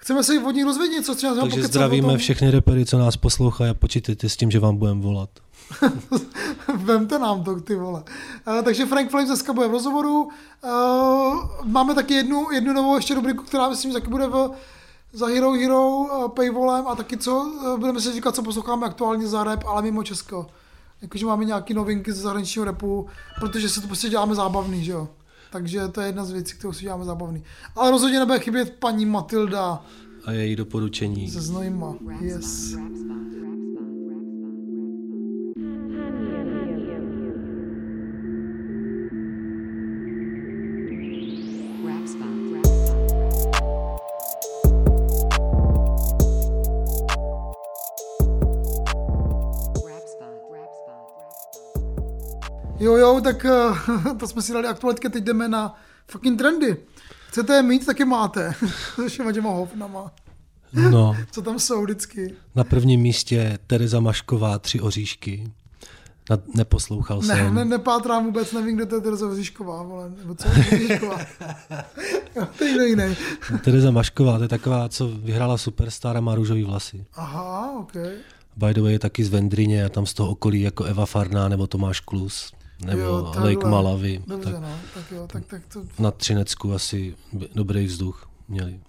[0.00, 3.74] chceme se od nich dozvědět, co třeba Takže zdravíme všechny repery, co nás poslouchají a
[3.74, 5.30] počítejte s tím, že vám budeme volat.
[6.76, 8.02] Vemte nám to, ty vole.
[8.48, 10.22] Uh, takže Frank Flames dneska bude v rozhovoru.
[10.22, 10.30] Uh,
[11.64, 14.50] máme taky jednu, jednu novou ještě rubriku, která myslím, že taky bude v,
[15.12, 19.26] za Hero Hero uh, paywallem a taky co, uh, budeme si říkat, co posloucháme aktuálně
[19.26, 20.46] za rap, ale mimo Česko.
[21.02, 23.06] Jakože máme nějaké novinky ze zahraničního repu,
[23.40, 25.08] protože se to prostě děláme zábavný, že jo.
[25.52, 27.42] Takže to je jedna z věcí, kterou si děláme zábavný.
[27.76, 29.84] Ale rozhodně nebude chybět paní Matilda
[30.24, 31.30] A její doporučení.
[31.30, 31.94] se Znojma.
[32.20, 32.74] Yes.
[52.80, 55.74] Jo, jo, tak eh, to jsme si dali aktualitky, teď jdeme na
[56.10, 56.76] fucking trendy.
[57.28, 58.54] Chcete je mít, taky máte.
[58.94, 60.12] Se všema těma hovnama.
[60.72, 62.34] No, Co tam jsou vždycky.
[62.54, 65.52] na prvním místě Tereza Mašková, tři oříšky.
[66.30, 67.54] Na, neposlouchal Ne, jsem.
[67.54, 71.18] ne, nepátrám vůbec, nevím, kdo to je Tereza Vříšková, vole, nebo co je Vříšková.
[72.36, 73.16] Jo, to je jiný.
[73.64, 77.04] Tereza Mašková, to je taková, co vyhrála Superstar a má růžový vlasy.
[77.14, 77.92] Aha, ok.
[78.56, 81.48] By the way je taky z Vendrině a tam z toho okolí jako Eva Farná
[81.48, 82.52] nebo Tomáš Klus.
[82.84, 83.54] Nebo Jo, takhle.
[83.54, 84.22] Lake Malavy.
[84.26, 87.14] Dobře, Tak no, tak jo, tak, tak to, na Třinecku asi
[87.54, 88.80] dobrý vzduch měli.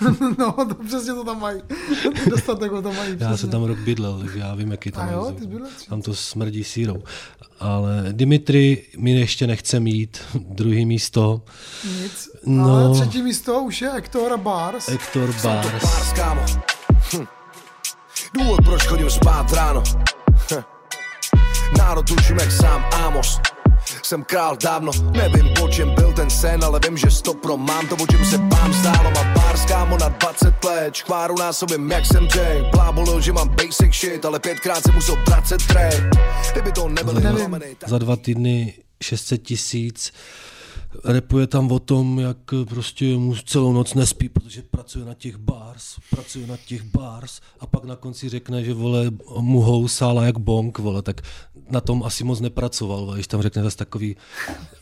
[0.38, 1.62] no, to přesně to tam mají.
[2.30, 3.10] Dostatek ho tam mají.
[3.10, 3.36] Já přesně.
[3.36, 5.36] jsem tam rok bydlel, takže já vím, jaký tam A jo, vzduch.
[5.38, 7.02] ty jsi bydlel tři- Tam to smrdí sírou.
[7.60, 11.42] Ale Dimitri mi ještě nechce mít druhý místo.
[12.02, 12.28] Nic.
[12.46, 12.74] No.
[12.74, 14.88] Ale třetí místo už je Hector Bars.
[14.88, 15.70] Hector Bars.
[15.72, 16.42] Bars, kámo.
[17.16, 17.24] Hm.
[18.34, 19.82] Důvod, proč chodím spát ráno.
[20.52, 20.62] Hm.
[21.78, 23.40] Národ učím jak sám Amos.
[24.02, 27.94] Jsem král dávno, nevím po čem byl ten sen, ale vím, že stopro mám to,
[27.94, 29.10] o čem se bám zdálo.
[29.10, 32.70] Mám bars, kámo, na 20 let, škváru násobím, jak jsem Jay.
[32.70, 36.10] Blábolil, že mám basic shit, ale pětkrát jsem musel vracet tray.
[36.52, 40.12] Kdyby to nebyl Za, plamenej, tak za dva týdny 600 tisíc.
[41.04, 42.36] Repuje tam o tom, jak
[42.68, 47.66] prostě mu celou noc nespí, protože pracuje na těch bars, pracuje na těch bars a
[47.66, 49.10] pak na konci řekne, že vole
[49.40, 51.20] mu housála jak bonk, vole, tak
[51.70, 54.16] na tom asi moc nepracoval, vole, když tam řekne zase takový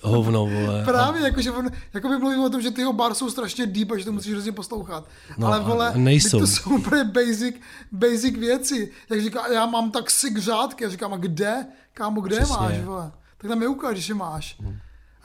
[0.01, 0.83] hovno, vole.
[0.85, 3.91] Právě, jakože on, jako by mluvil o tom, že ty jeho bar jsou strašně deep
[3.91, 5.05] a že to musíš hrozně poslouchat.
[5.39, 6.39] No, Ale a vole, nejsou.
[6.39, 7.55] to jsou úplně basic,
[7.93, 8.91] basic věci.
[9.11, 10.85] Jak říká, já mám tak sick řádky.
[10.85, 11.67] Já říkám, a kde?
[11.95, 12.57] Kámo, kde Přesně.
[12.57, 13.13] máš, vole?
[13.39, 14.57] Tak tam je ukáž, je máš.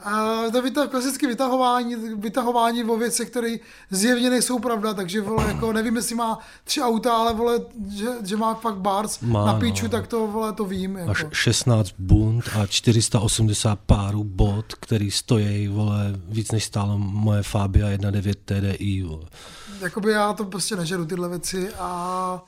[0.04, 3.56] A to je vytah, klasické vytahování, vytahování o věcech, které
[3.90, 7.60] zjevně nejsou pravda, takže vole, jako nevím, jestli má tři auta, ale vole,
[7.96, 9.60] že, že má fakt bars Má, na no.
[9.60, 10.96] píču, tak to vole, to vím.
[10.96, 11.10] Jako.
[11.10, 17.88] Až 16 bund a 480 párů bot, který stojí, vole, víc než stálo moje Fabia
[17.88, 19.26] 1.9 TDI, vole.
[19.80, 22.42] jakoby já to prostě nežeru tyhle věci a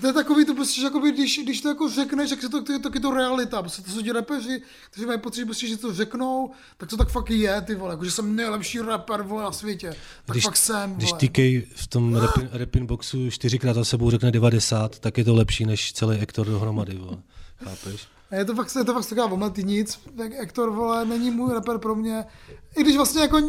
[0.00, 2.64] to je takový to prostě, že jakoby, když, když to jako řekneš, tak se to,
[2.64, 5.66] to, to, je to realita, prostě to jsou ti rapeři, kteří mají pocit, že, prostě,
[5.66, 9.22] že to řeknou, tak to tak fakt je, ty vole, jako, že jsem nejlepší rapper,
[9.22, 11.20] vole, na světě, tak fakt jsem, když vole.
[11.20, 11.38] TK
[11.76, 15.92] v tom rapin, rapin boxu čtyřikrát za sebou řekne 90, tak je to lepší než
[15.92, 17.16] celý Ektor dohromady, vole.
[17.64, 18.13] Chápeš?
[18.34, 21.52] A je to fakt, je to fakt taková omletý nic, tak Hector, vole, není můj
[21.52, 22.24] rapper pro mě,
[22.76, 23.40] i když vlastně jako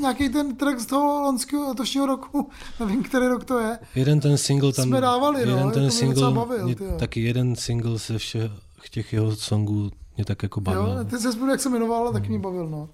[0.00, 4.38] nějaký ten track z toho loňského letošního roku, nevím, který rok to je, Jeden ten
[4.38, 4.88] single tam...
[4.88, 6.98] Jsme dávali, no, jeden to ten mě single, bavil, mě, tyjo.
[6.98, 8.50] taky jeden single ze všech
[8.90, 10.98] těch jeho songů mě tak jako bavil.
[10.98, 12.88] jo, ty se jak se jmenoval, taky mě bavil, no.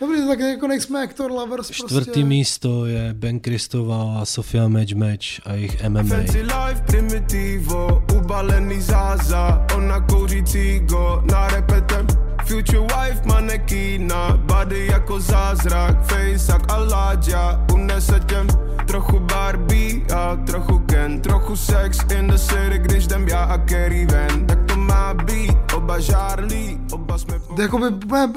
[0.00, 2.24] Dobrý, tak jako nejsme Hector Lovers Čtvrtý prostě.
[2.24, 6.02] místo je Ben Kristová a Sofia Match Match a jejich MMA.
[6.02, 12.06] Fancy life primitivo, ubalený záza, ona kouří cigo, na repetem
[12.50, 18.46] Future wife manekína, body jako zázrak, face jak Aladja, unese těm
[18.86, 24.06] Trochu Barbie a trochu Ken, trochu sex in the city, když jdem já a Kerry
[24.06, 27.62] ven Tak to má být, oba žárlí, oba jsme po...
[27.62, 27.68] Je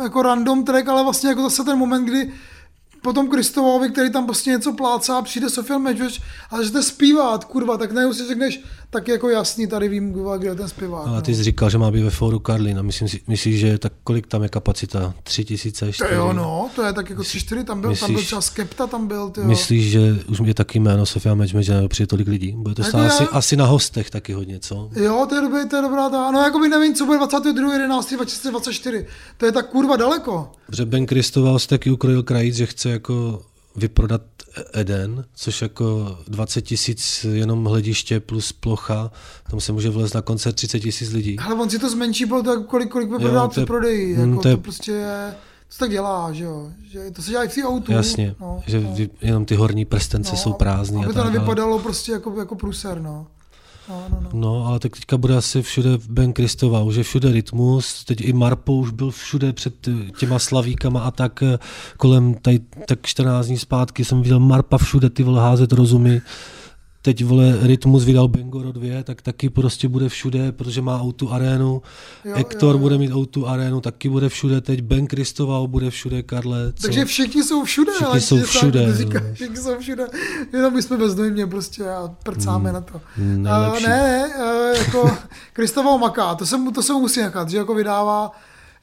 [0.03, 2.31] jako, random track, ale vlastně jako zase ten moment, kdy
[3.01, 6.21] potom Kristovovi, který tam prostě něco plácá, přijde Sofia Medžoč
[6.51, 8.59] a je zpívat, kurva, tak najednou si řekneš,
[8.93, 11.07] tak jako jasný, tady vím, kde je ten zpěvák.
[11.07, 11.21] Ale no.
[11.21, 13.93] ty jsi říkal, že má být ve fóru Karlín a myslím si, myslíš, že tak
[14.03, 15.13] kolik tam je kapacita?
[15.23, 15.85] Tři tisíce?
[15.85, 16.13] To čtyři?
[16.13, 19.07] jo, no, to je tak jako 3-4, tam byl, tam byl myslíš- třeba Skepta, tam
[19.07, 19.41] byl, ty.
[19.41, 22.51] Myslíš, že už je taky jméno Sofia Match, že přijde tolik lidí?
[22.57, 24.89] Bude to Jako stát já- asi, asi na hostech taky hodně, co?
[24.95, 29.05] Jo, to je, dobrý, to je dobrá ta, no jako by nevím, co bude 22.11.2024,
[29.37, 30.51] to je tak kurva daleko.
[30.65, 33.41] Protože Ben Kristoval se taky ukrojil krajíc, že chce jako
[33.75, 34.21] vyprodat
[34.73, 39.11] Eden, což jako 20 tisíc jenom hlediště plus plocha,
[39.51, 41.39] tam se může vlézt na koncert 30 tisíc lidí.
[41.39, 44.21] Ale on si to zmenší, bylo to jako kolik, kolik to před je- prodeji, mm,
[44.21, 45.35] jako to to, je- prostě je,
[45.67, 47.91] to se tak dělá, že jo, že to se dělá i v autu.
[47.91, 51.05] Jasně, no, že no, jenom ty horní prstence jsou prázdný.
[51.05, 53.27] Aby to nevypadalo prostě jako, jako průser, no.
[53.89, 54.29] No, no, no.
[54.33, 58.33] No, ale tak teďka bude asi všude Ben Kristova, už je všude rytmus, teď i
[58.33, 59.73] Marpo už byl všude před
[60.19, 61.59] těma slavíkama a tak eh,
[61.97, 66.21] kolem tady, tak 14 dní zpátky jsem viděl Marpa všude ty vole házet rozumy.
[67.05, 71.81] Teď vole Rytmus vydal Bengoro 2, tak taky prostě bude všude, protože má Outu arénu.
[72.25, 72.77] Jo, Hector jo, jo.
[72.77, 74.61] bude mít Outu arénu, taky bude všude.
[74.61, 76.73] Teď Ben Kristoval bude všude, Karle.
[76.73, 76.81] Co?
[76.81, 79.33] Takže všichni jsou všude, Všichni jsou tak všude, říkáš, no.
[79.33, 80.07] všichni jsou všude,
[80.53, 82.95] jenom my jsme bezdojmě prostě a prcáme na to.
[82.95, 83.85] A nejlepší.
[83.85, 85.17] ne, ne, eh, jako
[85.53, 88.31] Kristoval maká, to se, mu, to se mu musí nechat, že jako vydává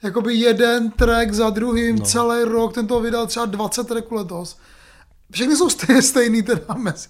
[0.03, 2.05] jakoby jeden track za druhým no.
[2.05, 4.57] celý rok, ten toho vydal třeba 20 tracků letos.
[5.31, 7.07] Všechny jsou stejný, stejný teda mezi.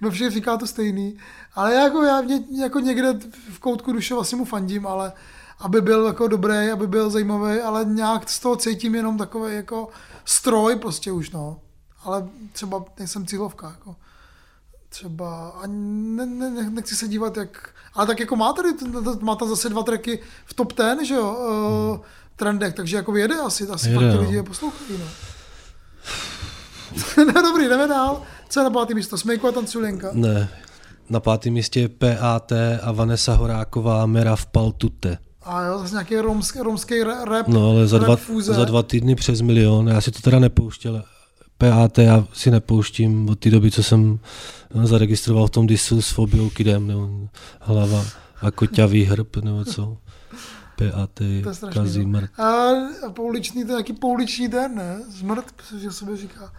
[0.00, 1.16] Ve všech říká to stejný.
[1.54, 3.14] Ale jako já mě, jako někde
[3.52, 5.12] v koutku duše vlastně mu fandím, ale,
[5.58, 9.88] aby byl jako dobrý, aby byl zajímavý, ale nějak z toho cítím jenom takový jako
[10.24, 11.60] stroj prostě už, no.
[12.04, 13.96] Ale třeba nejsem cílovka, jako.
[14.88, 15.76] Třeba ani
[16.16, 17.68] ne, ne, ne, nechci se dívat, jak...
[17.94, 18.68] Ale tak jako má tady,
[19.20, 21.36] má tam zase dva tracky v top ten, že jo,
[21.94, 22.04] uh,
[22.36, 24.22] trendech, takže jako jede asi, asi Jede, fakt ty no.
[24.22, 25.06] lidi je poslouchají, no.
[27.34, 28.22] no dobrý, jdeme dál.
[28.52, 29.18] Co je na pátý místo?
[29.18, 30.10] Smejko a tanculinka.
[30.12, 30.48] Ne,
[31.10, 35.18] na pátém místě je PAT a Vanessa Horáková Mera v Paltute.
[35.42, 37.48] A jo, zase nějaký romský, romský ra- rap.
[37.48, 41.04] No ale za dva, za dva týdny přes milion, já si to teda nepouštěl.
[41.58, 44.18] PAT já si nepouštím od té doby, co jsem
[44.74, 47.28] no, zaregistroval v tom disu s Fobiou Kidem, nebo
[47.60, 48.04] hlava
[48.40, 49.98] a koťavý hrb, nebo co.
[50.76, 51.20] PAT,
[51.62, 51.68] no.
[51.72, 52.26] Kazimr.
[52.38, 52.68] A,
[53.10, 55.00] pouliční, to je nějaký pouliční den, ne?
[55.08, 56.52] Zmrt, že sobě říká.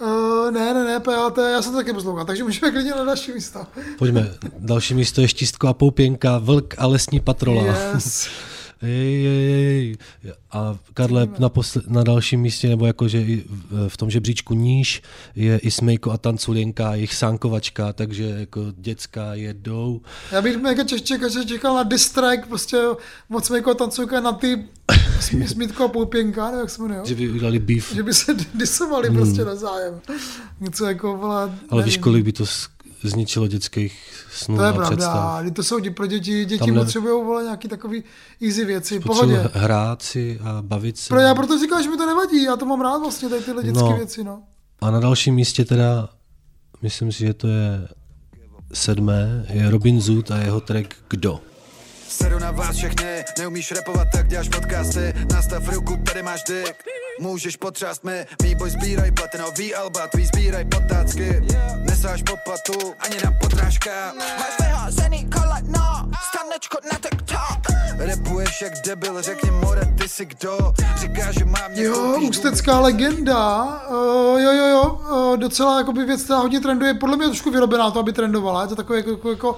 [0.00, 3.32] Uh, ne, ne, ne, PAT, já jsem to taky poslouchal, takže můžeme klidně na další
[3.32, 3.66] místo.
[3.98, 7.62] Pojďme, další místo je Štítko a Poupěnka, Vlk a lesní patrola.
[7.94, 8.28] Yes.
[8.82, 9.96] Ej, ej, ej.
[10.52, 13.44] A Karle, na, posle, na dalším místě, nebo jakože i
[13.88, 15.02] v- tom žebříčku níž,
[15.36, 20.00] je i Smejko a Tanculinka, jejich sánkovačka, takže jako dětská jedou.
[20.32, 22.76] Já bych mega čekal, že čekal na diss track, prostě
[23.28, 24.64] moc jako tancujka na ty
[25.20, 27.00] Sm- Smítko a Poupěnka, nevím, jak se jmenuje.
[27.04, 27.94] Že by udělali beef.
[27.94, 29.16] Že by se disovali hmm.
[29.16, 30.00] prostě na zájem.
[30.60, 32.44] Něco jako, vole, Ale víš, kolik by to
[33.02, 35.44] zničilo dětských snů To je pravda, představ.
[35.52, 38.04] To jsou dě- pro děti, děti Tam ne- potřebují vole nějaký takový
[38.46, 39.50] easy věci, Potřebuji pohodě.
[39.54, 41.08] hrát si a bavit se.
[41.08, 43.62] Pro, já proto říkám, že mi to nevadí, já to mám rád vlastně, tady tyhle
[43.62, 43.96] dětské No.
[43.96, 44.42] věci, no.
[44.80, 46.08] A na dalším místě teda,
[46.82, 47.88] myslím si, že to je
[48.72, 51.40] sedmé, je Robin Zoot a jeho track Kdo.
[52.10, 55.14] Sedu na vás všechny, neumíš repovat, tak děláš podcasty.
[55.32, 56.74] Nastav ruku, tady máš dick.
[57.20, 61.42] Můžeš potřást mi, mý boj sbíraj platinový alba Tvý sbíraj potácky,
[61.76, 67.76] nesáš po platu, ani na podrážka Máš vyházený koleno, stanečko na TikTok.
[67.98, 70.74] Repuješ jak debil, řekni more, ty si kdo?
[70.96, 76.38] Říkáš, že mám Jo, ústecká legenda, uh, jo, jo, jo, uh, docela jakoby věc, která
[76.38, 79.30] hodně trenduje, podle mě je trošku vyrobená to, aby trendovala, je to takové jako, jako,
[79.30, 79.56] jako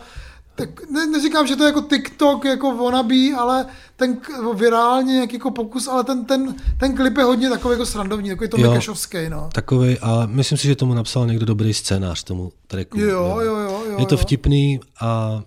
[0.67, 4.17] tak ne, neříkám, že to je jako TikTok, jako wannabe, ale ten
[4.55, 8.51] virálně nějaký jako pokus, ale ten, ten, ten klip je hodně takový jako srandovní, takový
[8.51, 8.71] to Jo.
[8.71, 9.49] Mikešovský, no.
[9.53, 13.01] Takovej, a myslím si, že tomu napsal někdo dobrý scénář tomu tracku.
[13.01, 13.99] Jo, jo, jo, jo.
[13.99, 14.19] Je to jo.
[14.19, 15.43] vtipný a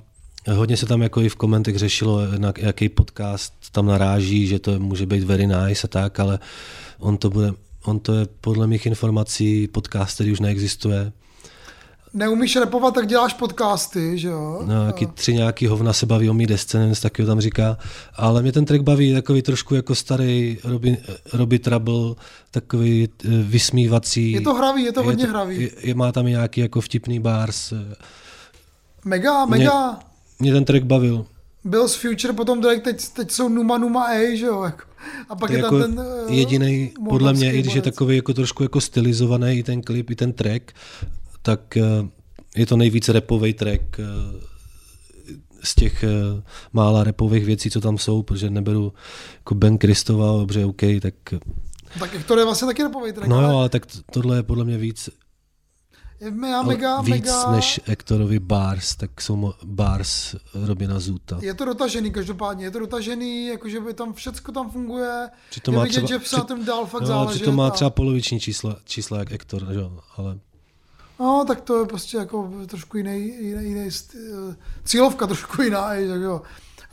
[0.53, 4.79] hodně se tam jako i v komentech řešilo, na jaký podcast tam naráží, že to
[4.79, 6.39] může být very nice a tak, ale
[6.99, 7.51] on to bude,
[7.85, 11.11] on to je podle mých informací podcast, který už neexistuje.
[12.15, 14.61] Neumíš repovat, tak děláš podcasty, že jo?
[14.65, 17.77] No, nějaký tři nějaký hovna se baví o mý desce, nevím, taky tam říká.
[18.15, 20.97] Ale mě ten track baví takový trošku jako starý Robin,
[21.33, 22.15] Robbie Trouble,
[22.51, 24.31] takový eh, vysmívací.
[24.31, 25.61] Je to hravý, je to hodně to, hravý.
[25.61, 27.73] Je, je, má tam i nějaký jako vtipný bars.
[29.05, 29.99] Mega, Mě- mega.
[30.39, 31.25] Mě ten track bavil.
[31.63, 34.63] Bills Future, potom Drake, teď, teď jsou Numa Numa A, že jo?
[34.63, 34.83] Jako.
[35.29, 37.81] A pak To je, je tam jako ten uh, jediný, podle mě, i když je
[37.81, 40.71] takový jako trošku jako stylizovaný i ten klip, i ten track,
[41.45, 41.81] tak eh,
[42.55, 44.03] je to nejvíc repový track eh,
[45.63, 46.07] z těch eh,
[46.73, 48.93] mála repových věcí, co tam jsou, protože neberu
[49.37, 51.13] jako Ben Kristova, dobře, OK, tak
[51.99, 53.27] Tak Hector je vlastně taky repovej track.
[53.27, 55.09] no jo, ale ale tak tohle je podle mě víc,
[56.21, 61.39] je mega, víc mega, než Hektorovi bars, tak jsou bars Robina Zuta.
[61.41, 65.77] je to dotažený každopádně, je to dotažený, jakože by tam všecko tam funguje, Přitom je
[65.77, 67.39] má vidět, třeba- že psa tím dál fakt No, záleží.
[67.39, 69.79] přitom má třeba poloviční čísla, čísla jak Hector, že
[70.17, 70.39] ale
[71.19, 76.07] No, tak to je prostě jako trošku jiný, jiný, jiný eh, cílovka trošku jiná, je,
[76.07, 76.41] že jo.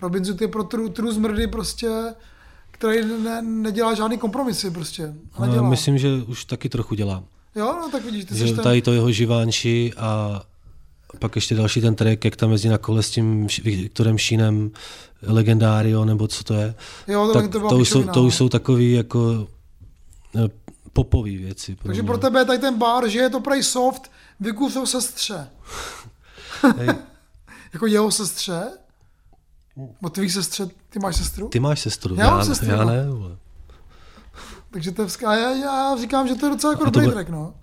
[0.03, 1.91] Robin Hood je pro true, true zmrdy prostě,
[2.71, 5.15] který ne, nedělá žádný kompromisy prostě.
[5.39, 7.25] No, myslím, že už taky trochu dělá.
[7.57, 8.65] Jo, no tak vidíš, ty Že ten...
[8.65, 10.43] tady to jeho živánči a
[11.19, 14.71] pak ještě další ten track, jak tam jezdí na kole s tím Viktorem Šínem,
[15.23, 16.75] Legendario, nebo co to je.
[17.09, 18.27] Jo, to, tak to, to, už jsou, to no.
[18.27, 19.49] už jsou takový jako
[20.37, 20.49] eh,
[20.93, 21.77] popové věci.
[21.77, 22.07] pro Takže mě.
[22.07, 25.51] pro tebe je tady ten bar, že je to prej soft, vykusou sestře.
[27.73, 28.63] Jako jeho sestře?
[30.03, 31.49] O tvý sestře, ty máš sestru?
[31.49, 32.91] ty máš sestru, Já já, mám sestru, já no.
[32.91, 33.09] ne.
[33.11, 33.37] Vole.
[34.71, 37.55] Takže to je já, já, říkám, že to je docela jako dobrý bude- track, no.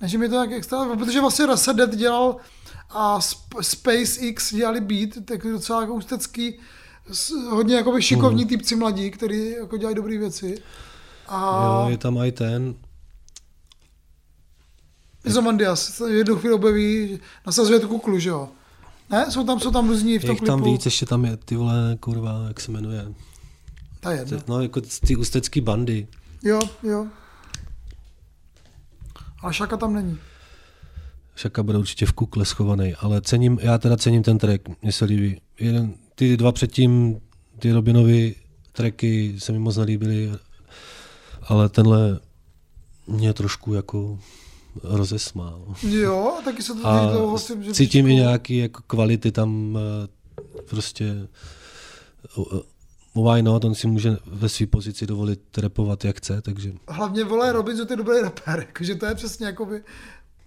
[0.00, 2.36] Ne, že mi to nějak extra, protože vlastně Resedet dělal
[2.90, 6.58] a Sp- SpaceX dělali beat, tak je docela jako ústecký,
[7.50, 8.48] hodně jako šikovní Mhm.
[8.48, 10.62] typci mladí, který jako dělají dobré věci.
[11.28, 12.74] A Jo, je tam i ten,
[15.24, 18.48] Izomandias jednu chvíli objeví, nasazuje tu kuklu, že jo?
[19.10, 20.72] Ne, jsou tam, jsou tam různí v tom jich tam klipu.
[20.72, 23.12] víc, ještě tam je ty vole, kurva, jak se jmenuje.
[24.00, 24.38] Ta jedno.
[24.48, 26.06] No, jako ty ústecký bandy.
[26.42, 27.06] Jo, jo.
[29.42, 30.18] Ale Šaka tam není.
[31.36, 35.04] Šaka bude určitě v kukle schovaný, ale cením, já teda cením ten track, mně se
[35.04, 35.40] líbí.
[35.58, 37.20] Jeden, ty dva předtím
[37.58, 38.34] ty Robinovy
[38.72, 40.32] tracky se mi moc nelíbily,
[41.48, 42.20] ale tenhle
[43.06, 44.18] mě trošku jako
[44.82, 45.74] rozesmál.
[45.82, 49.78] Jo, taky se to A dlouho s tím, že cítím i nějaký jako kvality tam
[49.78, 50.08] eh,
[50.70, 51.28] prostě
[52.38, 52.60] eh,
[53.14, 57.52] why not, on si může ve své pozici dovolit repovat jak chce, takže Hlavně vole
[57.52, 59.82] Robinson to je dobrý rapper, jakože to je přesně jakoby,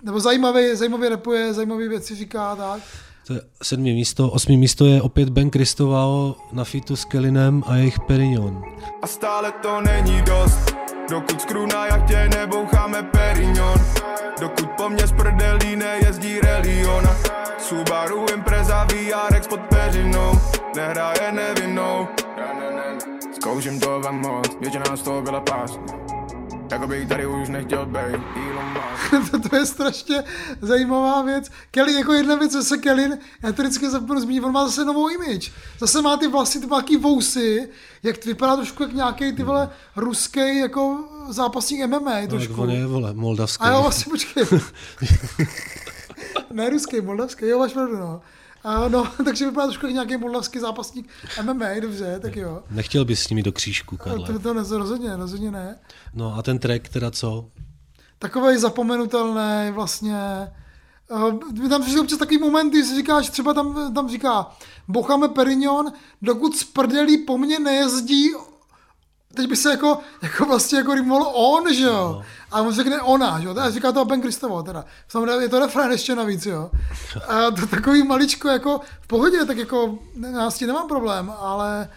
[0.03, 2.81] nebo zajímavý, zajímavý rapuje, zajímavý věci říká, tak.
[3.27, 4.31] to je sedmý místo.
[4.31, 8.63] Osmý místo je opět Ben Kristovao na featu s Kellinem a jejich Perignon.
[9.01, 10.80] A stále to není dost
[11.11, 13.77] Dokud skru na jachtě neboucháme Perignon
[14.39, 17.15] Dokud po mně z prdelí nejezdí Reliona
[17.57, 20.31] Subaru Impreza VRX pod peřinou
[20.75, 22.07] Nehraje nevinnou.
[23.35, 25.79] Zkouším to vám moc, většina z toho byla pás
[26.71, 28.21] Jako bych tady už nechtěl být
[29.31, 30.23] to, to je strašně
[30.61, 31.51] zajímavá věc.
[31.71, 33.09] Kelly, jako jedna věc, zase Kelly,
[33.43, 35.51] já to vždycky zapomenu zmínit, on má zase novou image.
[35.79, 37.69] Zase má ty vlasy, ty takový vousy,
[38.03, 42.61] jak vypadá trošku jak nějaký ty vole ruský jako zápasník MMA No, tak trošku.
[42.61, 43.63] on je, vole, moldavský.
[43.63, 44.43] A jo, vlastně počkej.
[46.51, 48.21] ne ruský, moldavský, jo, máš pravdu, no.
[48.63, 51.09] A no, takže vypadá trošku jak nějaký moldavský zápasník
[51.41, 52.63] MMA, dobře, tak jo.
[52.69, 54.27] Nechtěl bys s nimi do křížku, Karle.
[54.27, 55.79] To, to ne, rozhodně, rozhodně ne.
[56.13, 57.49] No a ten track teda co?
[58.21, 60.51] takový zapomenutelný vlastně.
[61.11, 64.51] Uh, tam přišel občas takový momenty, kdy si říkáš, třeba tam, tam říká,
[64.87, 65.91] bocháme Perignon,
[66.21, 68.29] dokud z prdelí po mně nejezdí,
[69.33, 72.21] teď by se jako, jako vlastně jako rýmovalo on, že jo?
[72.51, 73.53] A on řekne ona, že jo?
[73.53, 74.85] Teda říká to Ben Kristovo, teda.
[75.07, 76.71] Samozřejmě je to refrén ještě navíc, jo?
[77.27, 79.99] A to takový maličko jako v pohodě, tak jako
[80.31, 81.89] já s tím nemám problém, ale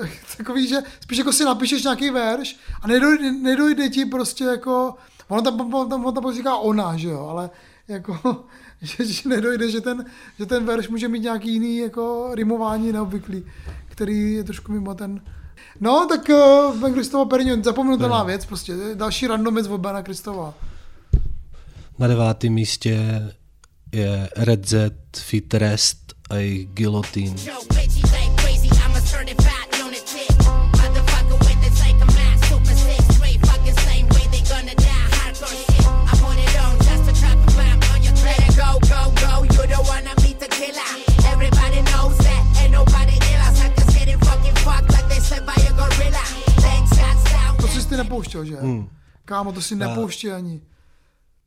[0.00, 4.94] uh, takový, že spíš jako si napíšeš nějaký verš a nedojde, nedojde ti prostě jako,
[5.28, 7.50] ono tam, on tam, on tam říká ona, že jo, ale
[7.88, 8.44] jako,
[8.82, 10.04] že, že nedojde, že ten,
[10.38, 13.44] že ten verš může mít nějaký jiný jako rimování neobvyklý,
[13.88, 15.20] který je trošku mimo ten,
[15.80, 20.54] No, tak uh, Ben Kristova Perignon, zapomenutelná věc, prostě další random věc od Bena Kristova.
[21.98, 23.22] Na devátém místě
[23.92, 27.36] je Red Z, Fit Rest a jejich Guillotine.
[48.12, 48.56] Nepouštěl, že?
[48.56, 48.88] Hmm.
[49.24, 50.62] Kámo, to si nepouští ani.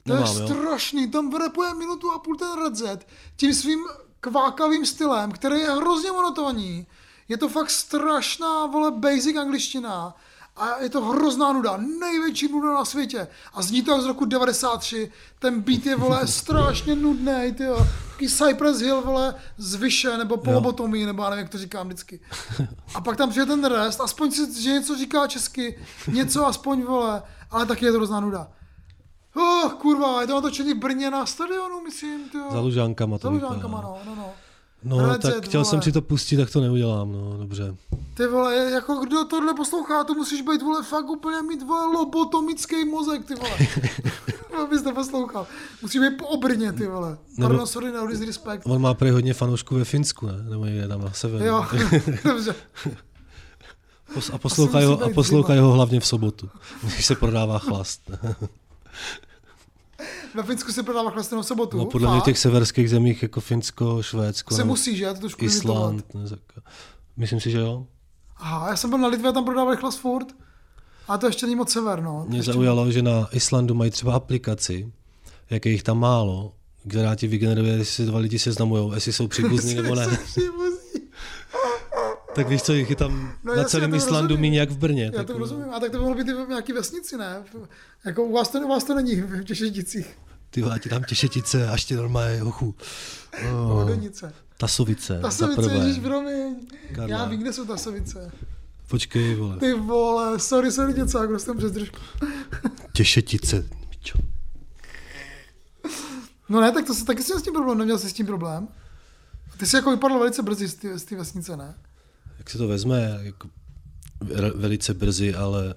[0.04, 0.48] To Nemám, je jo.
[0.48, 3.06] strašný, tam repuje minutu a půl ten Red Z
[3.36, 3.80] tím svým
[4.20, 6.88] kvákavým stylem, který je hrozně monotónní.
[7.30, 10.16] Je to fakt strašná, vole, basic angličtina.
[10.58, 13.28] A je to hrozná nuda, největší nuda na světě.
[13.54, 17.88] A zní to jak z roku 93, ten beat je, vole, strašně nudný, ty jo.
[18.12, 22.20] Taký Cypress Hill, vole, z vyše, nebo polobotomí, nebo já nevím, jak to říkám vždycky.
[22.96, 27.24] A pak tam přijde ten rest, aspoň si, že něco říká česky, něco aspoň, vole,
[27.52, 28.48] ale taky je to hrozná nuda.
[29.36, 32.48] Oh, kurva, je to natočený v Brně na stadionu, myslím, ty jo.
[32.52, 33.88] Za Lužánkama Za to Lužánkama, vypadá.
[33.88, 34.34] no, no, no.
[34.86, 35.70] No, Red tak chtěl vole.
[35.70, 37.76] jsem si to pustit, tak to neudělám, no, dobře.
[38.14, 42.86] Ty vole, jako kdo tohle poslouchá, to musíš být, vole, fakt úplně mít, vole, lobotomický
[42.86, 43.58] mozek, ty vole.
[44.64, 45.48] Abys to poslouchal.
[45.82, 47.18] Musí být po obrně, ty vole.
[47.38, 48.64] Nebo- Pardon, sorry, no disrespect.
[48.66, 50.44] On má prej hodně fanoušků ve Finsku, ne?
[50.50, 51.46] Nebo někde tam na severu.
[51.46, 51.66] Jo,
[52.24, 52.56] dobře.
[54.34, 55.62] A poslouchají ho, a zima.
[55.62, 56.50] ho hlavně v sobotu,
[56.84, 58.12] když se prodává chlast.
[60.36, 61.78] Ve Finsku se prodává chlastenou sobotu.
[61.78, 65.14] No, podle mě těch severských zemích jako Finsko, Švédsko, se musí, že?
[65.14, 65.46] To trošku.
[65.46, 66.14] Island.
[66.14, 66.22] Ne,
[67.18, 67.88] myslím si, že jo.
[68.38, 70.28] Aha, já jsem byl na Litvě a tam prodávali chlas furt.
[71.08, 72.26] A to ještě není moc sever, no.
[72.28, 72.54] Mě ještě...
[72.54, 74.92] zaujalo, že na Islandu mají třeba aplikaci,
[75.50, 76.54] jak je jich tam málo,
[76.90, 80.18] která ti vygeneruje, jestli se dva lidi seznamujou, jestli jsou příbuzní nebo ne.
[82.36, 85.04] Tak víš co, jich je tam No na celém Islandu méně jak v Brně.
[85.04, 85.74] Já tak, to rozumím.
[85.74, 87.44] A tak to mohlo být i v nějaký vesnici, ne?
[88.06, 90.18] Jako u vás to, u vás to není v Těšeticích.
[90.56, 92.76] Ty vole, ti tam těšetice, až ti normálně hochu.
[93.52, 94.34] Oh, Vodenice.
[94.58, 95.74] tasovice, za Tasovice, prvé.
[95.76, 96.56] ježiš, promiň.
[96.96, 97.10] Karla.
[97.18, 98.32] Já vím, kde jsou Tasovice.
[98.88, 99.58] Počkej, vole.
[99.58, 101.98] Ty vole, sorry, sorry, něco, jak jsem přes držku.
[102.94, 103.66] Těšetice.
[104.00, 104.18] Čo?
[106.50, 108.68] No ne, tak to se taky s tím problém, neměl jsi s tím problém.
[109.58, 111.74] Ty jsi jako vypadl velice brzy z té- vesnice, ne?
[112.38, 113.48] Jak se to vezme, jako
[114.22, 115.74] ve- velice brzy, ale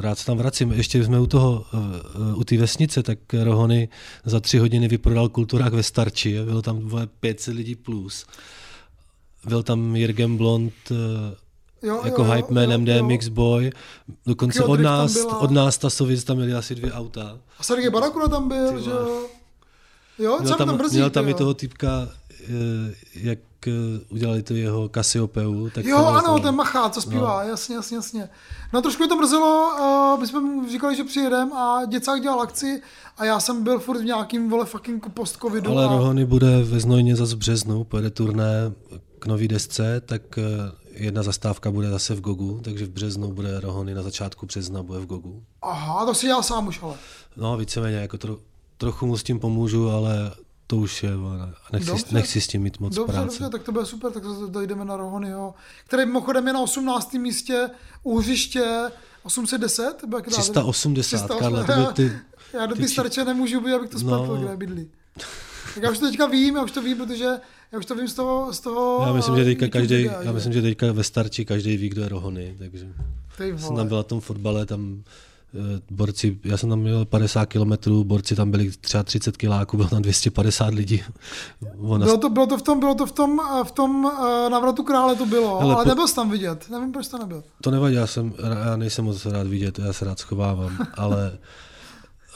[0.00, 0.72] rád se tam vracím.
[0.72, 3.88] Ještě jsme u toho, uh, u té vesnice, tak Rohony
[4.24, 8.26] za tři hodiny vyprodal kulturák ve Starči bylo tam vole, 500 lidí plus.
[9.44, 10.96] Byl tam Jirgen Blond uh,
[11.82, 13.04] Jo, jako jo, jo, hype man, jo, MD jo.
[13.04, 13.70] Mix Boy.
[14.26, 17.38] Dokonce od nás, od nás Tasovic tam měli asi dvě auta.
[17.58, 19.26] A Sergej Barakuna tam byl, že jo?
[20.18, 21.38] Jo, Měl tam tam, brzy, měl tam ty i jo.
[21.38, 22.27] toho typka, eh,
[23.14, 23.70] jak eh,
[24.08, 25.70] udělali tu jeho Cassiopeu.
[25.74, 27.48] Tak Jo, to ano, vlastně- ten Machá, co zpívá, no.
[27.50, 28.28] jasně, jasně, jasně.
[28.72, 29.70] No trošku mi to mrzelo,
[30.14, 32.82] uh, my jsme mu říkali, že přijedem a děcák dělal akci
[33.18, 35.70] a já jsem byl furt v nějakým, vole, fucking post-covidu.
[35.70, 35.88] Ale a...
[35.88, 38.72] Rohony bude ve Znojně zase v březnu, pojede turné
[39.18, 40.42] k nový desce, tak eh,
[40.92, 44.98] jedna zastávka bude zase v Gogu, takže v březnu bude Rohony na začátku března bude
[44.98, 45.42] v Gogu.
[45.62, 46.94] Aha, to si dělal sám už, ale.
[47.36, 48.38] No víceméně, jako tro,
[48.76, 50.32] trochu mu s tím pomůžu, ale
[50.70, 51.10] to už je,
[51.72, 52.04] nechci, Dobře.
[52.14, 53.26] nechci s tím mít moc Dobře, práce.
[53.26, 55.54] dobře, tak to bude super, tak dojdeme na Rohonyho,
[55.86, 57.14] který mimochodem je na 18.
[57.14, 57.70] místě
[58.02, 58.90] u hřiště
[59.22, 60.02] 810?
[60.02, 60.36] Nebo jak to dá?
[60.36, 62.12] 380, 380, Karle, to ty...
[62.52, 64.36] Já do ty ty starče nemůžu být, abych to spletl, No.
[64.36, 64.46] no.
[64.46, 64.88] kde bydlí.
[65.74, 67.24] Tak já už to teďka vím, já už to vím, protože
[67.72, 70.32] já už to vím z toho, z toho Já myslím, že eh, teďka každý, já
[70.32, 72.88] myslím, že teďka ve starči každý ví, kdo je Rohony, takže
[73.38, 75.02] Ty jsem tam byl na tom fotbale, tam
[75.90, 80.02] borci, já jsem tam měl 50 kilometrů, borci tam byli třeba 30 kiláků, bylo tam
[80.02, 81.02] 250 lidí.
[81.78, 84.50] Ona, Bylo to, bylo to v tom, bylo to v tom, eh, v tom uh,
[84.50, 87.44] navratu krále to bylo, Hele, ale, po- nebyl jsi tam vidět, nevím, proč to nebyl.
[87.62, 88.34] To nevadí, já, jsem,
[88.64, 91.38] já nejsem moc rád vidět, já se rád schovávám, ale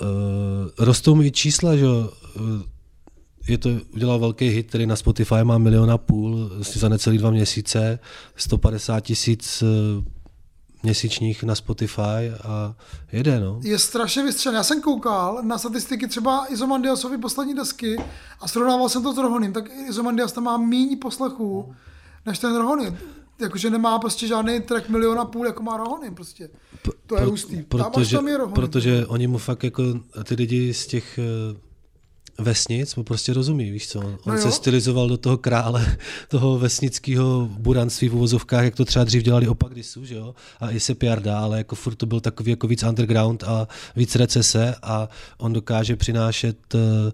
[0.01, 0.07] uh,
[0.79, 2.11] rostou mi čísla, že jo,
[3.49, 7.31] je to, udělal velký hit, který na Spotify má milion a půl, za necelý dva
[7.31, 7.99] měsíce,
[8.37, 9.65] 150 tisíc
[10.83, 12.75] měsíčních na Spotify a
[13.13, 13.61] jede, no.
[13.63, 14.57] Je strašně vystřelený.
[14.57, 17.97] Já jsem koukal na statistiky třeba Izomandiasovy poslední desky
[18.41, 21.75] a srovnával jsem to s Rohonym, tak Izomandias tam má méně poslechů
[22.27, 22.97] než ten Rohony.
[23.41, 26.51] Jakože nemá prostě žádný track milion a půl, jako má Rohony prostě.
[27.07, 27.57] To je Pro- hustý.
[27.57, 29.83] Tam Protože, až tam je protože oni mu fakt jako
[30.25, 31.23] ty lidi z těch eh,
[32.39, 34.01] vesnic mu prostě rozumí, víš co.
[34.01, 35.97] On No se stylizoval do toho krále,
[36.29, 40.71] toho vesnického buranství v uvozovkách, jak to třeba dřív dělali opak Disu, že jo, a
[40.71, 44.75] i se Piarda, ale jako furt to byl takový jako víc underground a víc recese
[44.83, 45.09] a
[45.39, 47.13] on dokáže přinášet eh,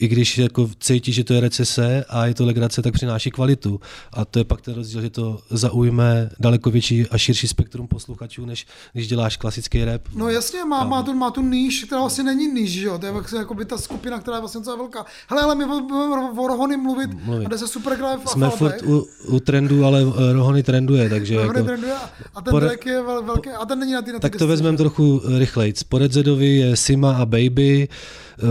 [0.00, 3.80] i když jako cítí, že to je recese a je to legrace, tak přináší kvalitu.
[4.12, 8.46] A to je pak ten rozdíl, že to zaujme daleko větší a širší spektrum posluchačů,
[8.46, 10.02] než když děláš klasický rap.
[10.14, 12.98] No jasně, má, má, tu, má tu níž, která vlastně není níž, že jo?
[12.98, 15.06] To je vlastně jako by ta skupina, která je vlastně docela velká.
[15.28, 17.46] Hele, ale my budeme o Rohony mluvit, Mluvit.
[17.46, 21.10] a jde se super hraje v Jsme furt u, u trendu, ale eh, Rohony trenduje,
[21.10, 21.94] takže Rohony jako, trenduje
[22.34, 24.46] a- ten Pore- je vel, velký, a ten není na ty, na ty tak to
[24.46, 25.82] vezmeme trochu rychlejc.
[25.82, 27.88] Po Redzedovi je Sima a Baby,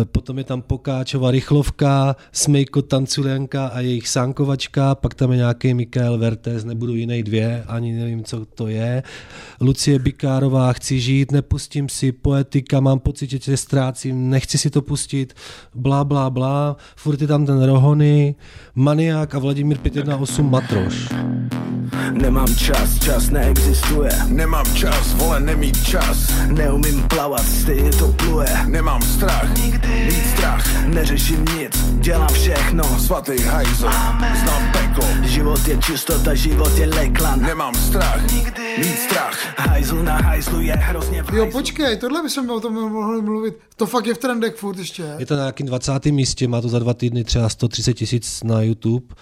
[0.06, 6.18] potom je tam Pokáčova rychlovka, Smejko Tanculenka a jejich sánkovačka, pak tam je nějaký Mikael
[6.18, 9.04] Vertes, nebudu jiný dvě, ani nevím, co to je.
[9.62, 14.82] Lucie Bikárová, chci žít, nepustím si, poetika, mám pocit, že tě ztrácím, nechci si to
[14.82, 15.34] pustit,
[15.76, 18.36] blá, blá, blá, furt je tam ten Rohony,
[18.76, 21.10] Maniak a Vladimír 518 Matroš.
[22.12, 24.10] Nemám čas, čas neexistuje.
[24.28, 26.34] Nemám čas, vole, nemít čas.
[26.48, 28.50] Neumím plavat, stejně to pluje.
[28.68, 29.75] Nemám strach, nikdy
[30.06, 33.90] mít strach Neřeším nic, dělám všechno Svatý hajzl,
[34.44, 40.16] znám peklo Život je čistota, život je leklan Nemám strach, nikdy mít strach Hajzl na
[40.18, 43.58] hajzlu je hrozně v Jo, počkej, tohle bychom o tom mohli mluvit.
[43.76, 45.16] To fakt je v trendech furt ještě.
[45.18, 46.06] Je to na nějakým 20.
[46.06, 49.16] místě, má to za dva týdny třeba 130 tisíc na YouTube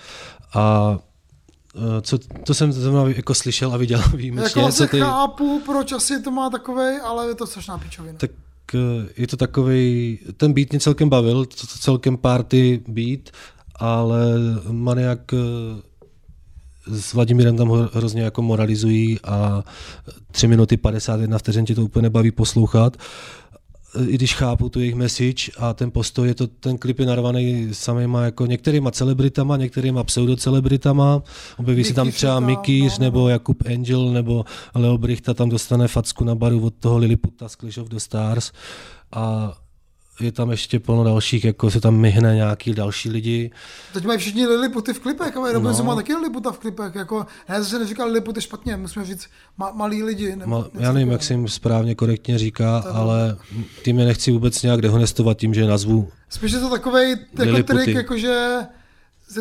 [0.53, 0.97] a
[1.75, 4.45] eh, co, to jsem to jsem jako slyšel a viděl výjimečně.
[4.45, 8.17] Jako vlastně co ty, chápu, proč asi to má takovej, ale je to strašná pičovina.
[8.19, 8.31] tak
[9.17, 11.45] je to takový, ten beat mě celkem bavil,
[11.79, 13.19] celkem party beat,
[13.75, 14.25] ale
[14.71, 15.37] Maniak eh,
[16.87, 19.63] s Vladimírem tam hrozně jako moralizují a
[20.31, 22.97] 3 minuty 51 vteřin ti to úplně nebaví poslouchat.
[24.07, 27.69] I když chápu tu jejich message a ten postoj, je to, ten klip je narvaný
[27.71, 31.21] samýma jako některýma celebritama, některýma pseudocelebritama,
[31.57, 33.05] objeví se tam třeba Mikýř no.
[33.05, 37.55] nebo Jakub Angel nebo Leo Brichta tam dostane facku na baru od toho Liliputa z
[37.55, 38.51] Clash of the Stars
[39.11, 39.53] a
[40.19, 43.51] je tam ještě plno dalších, jako se tam myhne nějaký další lidi.
[43.93, 45.89] Teď mají všichni Liliputy v klipech, ale Robinson No.
[45.91, 46.95] má taky Liliputa v klipech.
[46.95, 50.35] Jako, ne, zase neříkal Liliput je špatně, musíme říct ma, malí lidi.
[50.35, 53.37] Ne, Ma, já nevím, jak se jim správně korektně říká, ale
[53.83, 57.21] tím je nechci vůbec nějak dehonestovat tím, že je nazvu Spíš je to takový jako
[57.37, 57.83] Liliputy.
[57.83, 58.57] trik, jakože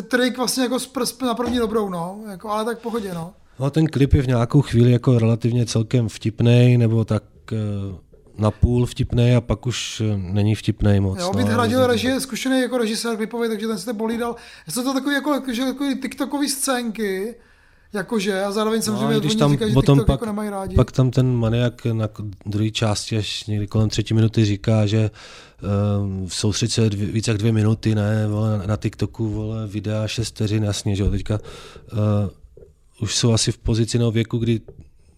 [0.07, 2.19] trik vlastně jako z prs- na první dobrou, no.
[2.31, 3.33] Jako, ale tak pohodě, no.
[3.59, 7.23] No ten klip je v nějakou chvíli jako relativně celkem vtipnej, nebo tak
[8.37, 11.19] na půl vtipnej a pak už eh, není vtipnej moc.
[11.19, 14.35] Jo, no, být hradil ale- režie, zkušený jako režisér klipový, takže ten se to bolídal.
[14.69, 17.35] Jsou to takový, jako, že, takový tiktokový scénky,
[17.93, 20.49] jakože, a zároveň samozřejmě No, no, když tam říkají, že potom TikTok pak, jako nemají
[20.49, 20.75] rádi.
[20.75, 22.09] pak tam ten maniak na
[22.45, 25.11] druhé části, až někdy kolem třetí minuty říká, že
[25.99, 30.29] um, soustřed se dvě, více jak dvě minuty, ne, vole, na TikToku, vole, videa šest
[30.29, 31.99] vteřin, jasně, že jo, teďka uh,
[33.01, 34.61] už jsou asi v pozici nebo věku, kdy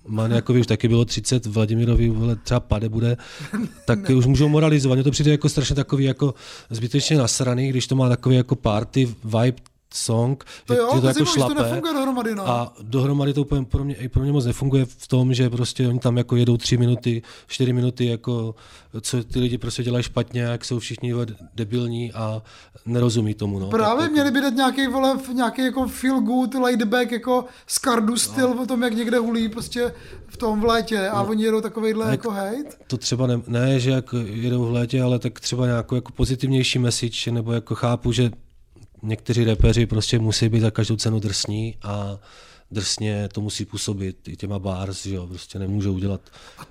[0.07, 3.17] Maniakovi už taky bylo 30, Vladimirovi vole, třeba pade bude,
[3.85, 4.95] tak už můžou moralizovat.
[4.95, 6.33] Mně to přijde jako strašně takový jako
[6.69, 9.61] zbytečně nasraný, když to má takový jako party vibe,
[9.95, 12.47] song, To že, jo, že to jako že to nefunguje dohromady, no.
[12.47, 15.87] A dohromady to úplně pro mě, i pro mě moc nefunguje v tom, že prostě
[15.87, 18.55] oni tam jako jedou tři minuty, čtyři minuty, jako
[19.01, 21.13] co ty lidi prostě dělají špatně, jak jsou všichni
[21.55, 22.41] debilní a
[22.85, 23.59] nerozumí tomu.
[23.59, 23.69] No.
[23.69, 28.17] Právě tak, měli by dát nějaký, vole, nějaký jako feel good, laid back, jako Skardu
[28.17, 29.93] styl o tom, jak někde hulí prostě
[30.27, 32.63] v tom v létě a oni jedou takovejhle jako hate.
[32.87, 36.79] to třeba ne, ne, že jak jedou v létě, ale tak třeba nějakou jako pozitivnější
[36.79, 38.31] message, nebo jako chápu, že
[39.05, 42.19] někteří repeři prostě musí být za každou cenu drsní a
[42.71, 46.21] drsně to musí působit i těma bars, že jo, prostě nemůžou udělat.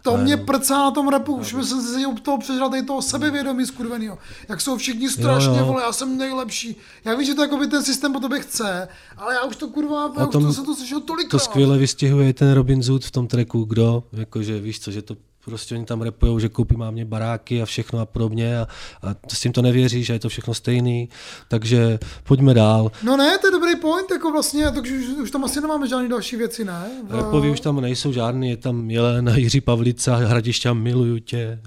[0.02, 3.66] To mě prcá na tom repu, už jsem se u toho přežral tady toho sebevědomí
[3.66, 4.18] skurvenýho.
[4.48, 5.66] Jak jsou všichni strašně, jo.
[5.66, 6.76] vole, já jsem nejlepší.
[7.04, 9.68] Já vím, že to jako by ten systém po tobě chce, ale já už to
[9.68, 11.30] kurva, já už tom to jsem to slyšel tolikrát.
[11.30, 15.16] To skvěle vystihuje ten Robin Zoot v tom tracku, kdo, jakože víš co, že to
[15.44, 18.66] prostě oni tam repujou, že koupí mámě baráky a všechno a podobně a,
[19.02, 21.08] a s tím to nevěří, že je to všechno stejný,
[21.48, 22.92] takže pojďme dál.
[23.02, 26.08] No ne, to je dobrý point, jako vlastně, takže už, už tam asi nemáme žádné
[26.08, 26.90] další věci, ne?
[27.08, 31.60] V- Repoví už tam nejsou žádný, je tam Jelena, Jiří Pavlica, Hradišťa, miluju tě,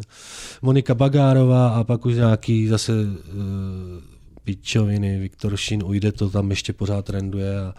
[0.61, 2.97] Monika Bagárová a pak už nějaký zase uh,
[4.43, 7.73] pičoviny, Viktor Šín, ujde to tam ještě pořád trenduje a,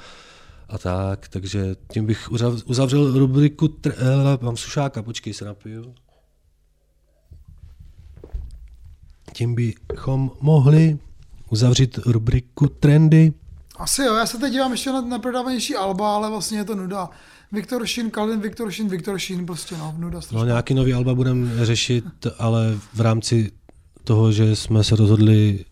[0.69, 5.95] a tak, takže tím bych uzav- uzavřel rubriku, tr- eh, mám sušáka, počkej se napiju.
[9.33, 10.99] Tím bychom mohli
[11.51, 13.33] uzavřít rubriku trendy.
[13.77, 16.75] Asi jo, já se teď dívám ještě na, na prodávanější alba, ale vlastně je to
[16.75, 17.11] nuda.
[17.53, 20.41] Viktor Šin, Calvin Viktor Šin, Viktor Šin, prostě no, nuda strašná.
[20.41, 22.05] No, nějaký nový alba budeme řešit,
[22.39, 23.53] ale v rámci
[24.05, 25.65] toho, že jsme se rozhodli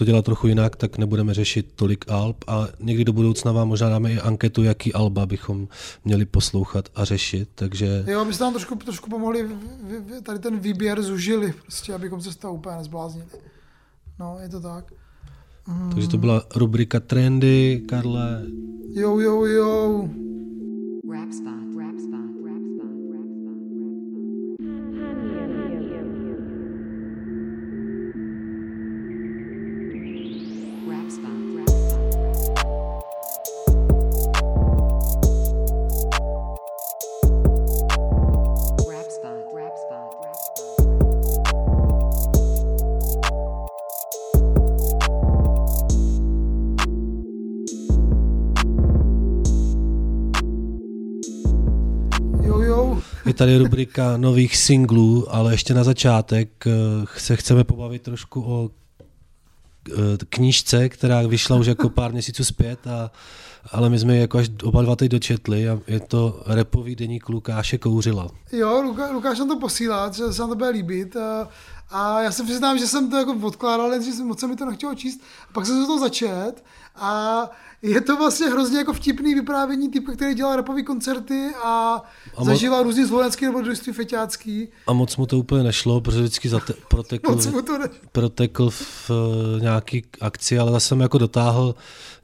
[0.00, 3.88] to dělat trochu jinak, tak nebudeme řešit tolik alb a někdy do budoucna vám možná
[3.88, 5.68] dáme i anketu, jaký alba bychom
[6.04, 9.48] měli poslouchat a řešit, takže Jo, abyste nám trošku, trošku pomohli
[10.22, 13.26] tady ten výběr zužili, prostě, abychom se z toho úplně nezbláznili.
[14.20, 14.92] No, je to tak.
[15.92, 18.42] takže to byla rubrika Trendy, Karle.
[18.92, 20.08] Jo, jo, jo.
[21.12, 21.69] Rap spot,
[53.40, 56.70] tady rubrika nových singlů, ale ještě na začátek eh,
[57.16, 59.92] se chceme pobavit trošku o eh,
[60.28, 63.10] knížce, která vyšla už jako pár měsíců zpět, a,
[63.72, 67.28] ale my jsme ji jako až oba dva teď dočetli a je to repový deník
[67.28, 68.30] Lukáše Kouřila.
[68.52, 71.16] Jo, Luka, Lukáš nám to posílá, že se nám to bude líbit.
[71.16, 71.48] A,
[71.90, 74.64] a já se přiznám, že jsem to jako odkládal, že jsem, moc se mi to
[74.64, 75.20] nechtělo číst.
[75.50, 76.52] A pak jsem se to začet
[76.96, 77.50] a
[77.82, 82.02] je to vlastně hrozně jako vtipný vyprávění typu, který dělal rapové koncerty a, A
[82.36, 84.68] a mo- zažíval různý zvolenský nebo družství feťácký.
[84.86, 87.88] A moc mu to úplně nešlo, protože vždycky zate- protekl, Moc ne...
[88.12, 91.74] protekl v eh, nějaký akci, ale zase jsem jako dotáhl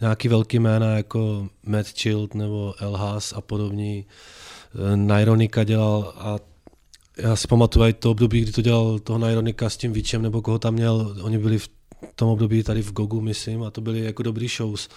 [0.01, 4.07] nějaký velký jména jako Matt Child nebo Elhas a podobní.
[4.93, 6.37] Eh, Naironika dělal a
[7.19, 10.43] já si pamatuju i to období, kdy to dělal toho Naironika s tím Víčem, nebo
[10.43, 11.69] koho tam měl, oni byli v
[12.15, 14.89] tom období tady v Gogu, myslím, a to byly jako dobrý shows.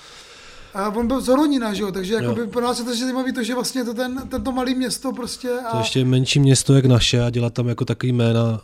[0.74, 2.20] A on byl z Horonina, že jo, takže Jo.
[2.22, 5.14] jako by pro nás je to zajímavé to, že vlastně to ten, tento malý město
[5.14, 8.62] prostě a To ještě menší město jak naše a dělat tam jako takový jména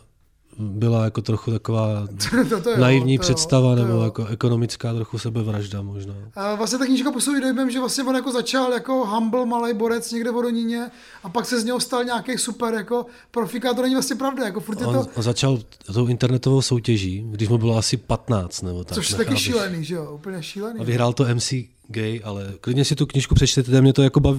[0.58, 2.06] byla jako trochu taková
[2.48, 4.02] to, to jo, naivní to jo, představa to nebo jo.
[4.02, 6.14] jako ekonomická trochu sebevražda možná.
[6.34, 10.12] A vlastně ta knížka působí dojmem, že vlastně on jako začal jako humble malý borec
[10.12, 10.90] někde v Horoníně
[11.22, 14.60] a pak se z něho stal nějaký super jako profika, to není vlastně pravda, jako
[14.60, 15.58] furt je On, to, on začal
[15.94, 18.94] tou internetovou soutěží, když mu bylo asi 15 nebo tak.
[18.94, 20.80] což je taky šílený, že jo, úplně šílený.
[20.80, 21.52] A vyhrál to MC
[21.88, 24.36] Gay, ale klidně si tu knížku přečtěte, mě to jako bav,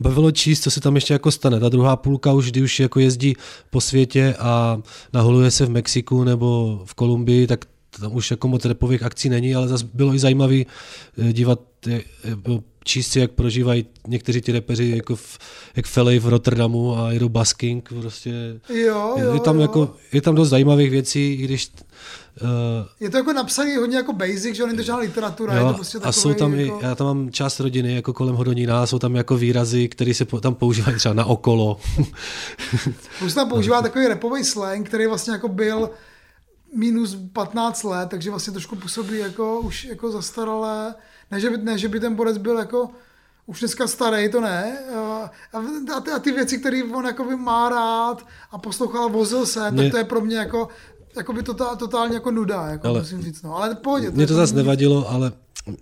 [0.00, 1.60] bavilo číst, co se tam ještě jako stane.
[1.60, 3.34] Ta druhá půlka už, kdy už jako jezdí
[3.70, 4.80] po světě a
[5.12, 7.64] naholuje se v Mexiku nebo v Kolumbii, tak
[8.00, 10.66] tam už jako moc repových akcí není, ale zase bylo i zajímavý
[11.28, 15.38] eh, dívat, eh, eh, číst si, jak prožívají někteří ti repeři, jako v,
[15.76, 18.60] jak Felej v Rotterdamu a jedou basking, prostě.
[18.68, 19.62] Jo, je, jo, je, tam jo.
[19.62, 21.70] jako, je tam dost zajímavých věcí, i když
[22.42, 22.48] uh,
[23.00, 25.66] Je to jako napsaný hodně jako basic, že jo, není to žádná literatura, je to
[25.66, 26.80] Jo, prostě a jsou tam jako...
[26.80, 30.24] i, já tam mám část rodiny jako kolem Hodonína, jsou tam jako výrazy, které se
[30.24, 31.80] po, tam používají třeba na okolo.
[33.24, 35.90] Už tam používá takový repový slang, který vlastně jako byl
[36.74, 40.94] minus 15 let, takže vlastně trošku působí jako už jako zastaralé.
[41.30, 42.90] Ne, že by, ne, že by ten borec byl jako
[43.46, 44.78] už dneska starý, to ne.
[44.96, 45.30] A,
[45.96, 49.46] a, ty, a ty věci, které on jako by má rád a poslouchal a vozil
[49.46, 50.68] se, Mě- tak to je pro mě jako,
[51.16, 53.42] jako by totál, totálně jako nuda, jako Ale- musím říct.
[53.42, 53.56] No.
[53.56, 54.10] Ale pohodě.
[54.10, 55.32] Mně to jako zase nevadilo, ale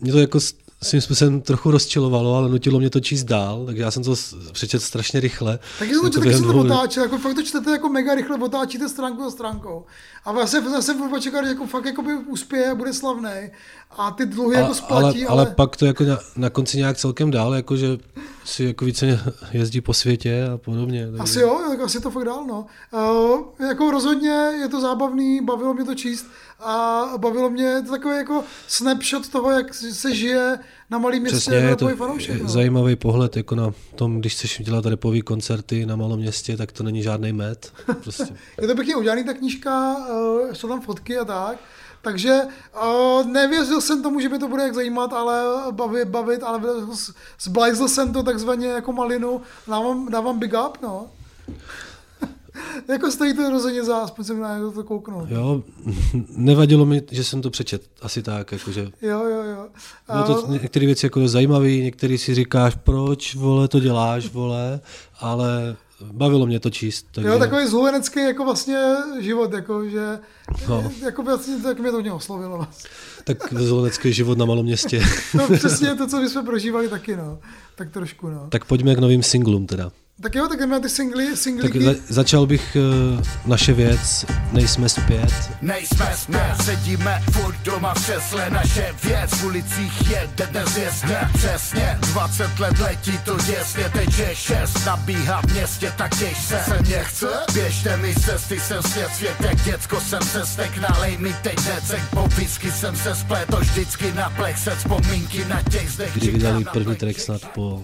[0.00, 0.38] mě to jako
[0.82, 4.14] svým způsobem trochu rozčilovalo, ale nutilo mě to číst dál, takže já jsem to
[4.52, 5.58] přečetl strašně rychle.
[5.78, 8.38] Taky jsem to Jako taky jsem to otáčel, jako fakt to čtete jako mega rychle,
[8.38, 9.84] otáčíte stránku za stránkou.
[10.24, 12.92] A já jsem, já jsem furt čekal, že jako fakt jako by uspěje a bude
[12.92, 13.50] slavný.
[13.90, 16.76] A ty dluhy jako ale, splatí, ale, ale, ale pak to jako na, na konci
[16.76, 17.98] nějak celkem dál, jako že
[18.48, 19.20] si jako více
[19.52, 21.06] jezdí po světě a podobně.
[21.06, 21.22] Takže...
[21.22, 22.66] Asi jo, tak asi to fakt dál, no.
[22.92, 26.26] Uh, jako rozhodně je to zábavný, bavilo mě to číst
[26.60, 30.58] a bavilo mě je to takový jako snapshot toho, jak se žije
[30.90, 32.48] na malém městě Přesně, je jako to rapový fanoušek, no.
[32.48, 36.82] zajímavý pohled jako na tom, když chceš dělat repový koncerty na malom městě, tak to
[36.82, 37.72] není žádný met.
[38.02, 38.26] Prostě.
[38.60, 41.58] Je to pěkně udělaný, ta knížka, uh, jsou tam fotky a tak.
[42.02, 42.40] Takže
[42.82, 45.42] uh, nevěřil jsem tomu, že by to bude jak zajímat, ale
[45.72, 46.60] bavit, bavit ale
[47.40, 51.10] zblajzl jsem to takzvaně jako malinu, dávám, dávám big up, no.
[52.88, 55.30] jako stojí to rozhodně za, aspoň jsem na to kouknout.
[55.30, 55.62] Jo,
[56.28, 59.66] nevadilo mi, že jsem to přečet, asi tak, jakože Jo, jo, jo.
[60.12, 64.80] Bylo to Uh, některé věci jako zajímavé, některé si říkáš, proč, vole, to děláš, vole,
[65.20, 65.76] ale
[66.12, 67.06] bavilo mě to číst.
[67.12, 67.28] Takže...
[67.28, 68.78] Jo, takový zhulenecký jako vlastně
[69.20, 70.18] život, jako že,
[70.68, 70.92] No.
[71.04, 72.56] jako vlastně, tak mě to mě oslovilo.
[72.56, 72.90] Vlastně.
[73.24, 75.02] Tak zvolenecký život na malom městě.
[75.34, 77.38] No přesně to, co my jsme prožívali taky, no.
[77.74, 78.46] Tak trošku, no.
[78.48, 79.92] tak pojďme k novým singlům teda.
[80.22, 81.84] Tak jo, tak jdeme na ty singly, Tak singlíky.
[81.84, 82.76] za, začal bych
[83.16, 85.32] uh, naše věc, nejsme zpět.
[85.62, 91.98] Nejsme zpět, sedíme furt doma v křesle Naše věc v ulicích jede dnes jasně Přesně,
[92.00, 96.60] 20 let letí to děsně Teď je 6, nabíhá v městě, tak těž se.
[96.68, 100.78] Se mě chce, běžte mi cesty Jsem svět svět, jak děcko jsem se stek.
[100.78, 104.58] Nalej mi teď necek, po whisky jsem se spléto Vždycky na plech.
[104.58, 107.82] Se vzpomínky na těch zdech Kdy vydali první track snad po...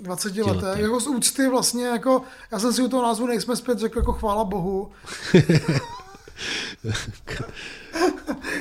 [0.00, 0.50] 20 leté.
[0.66, 0.82] letech.
[0.82, 2.22] Jako z úcty vlastně, jako,
[2.52, 4.90] já jsem si u toho názvu nejsme zpět řekl jako chvála bohu.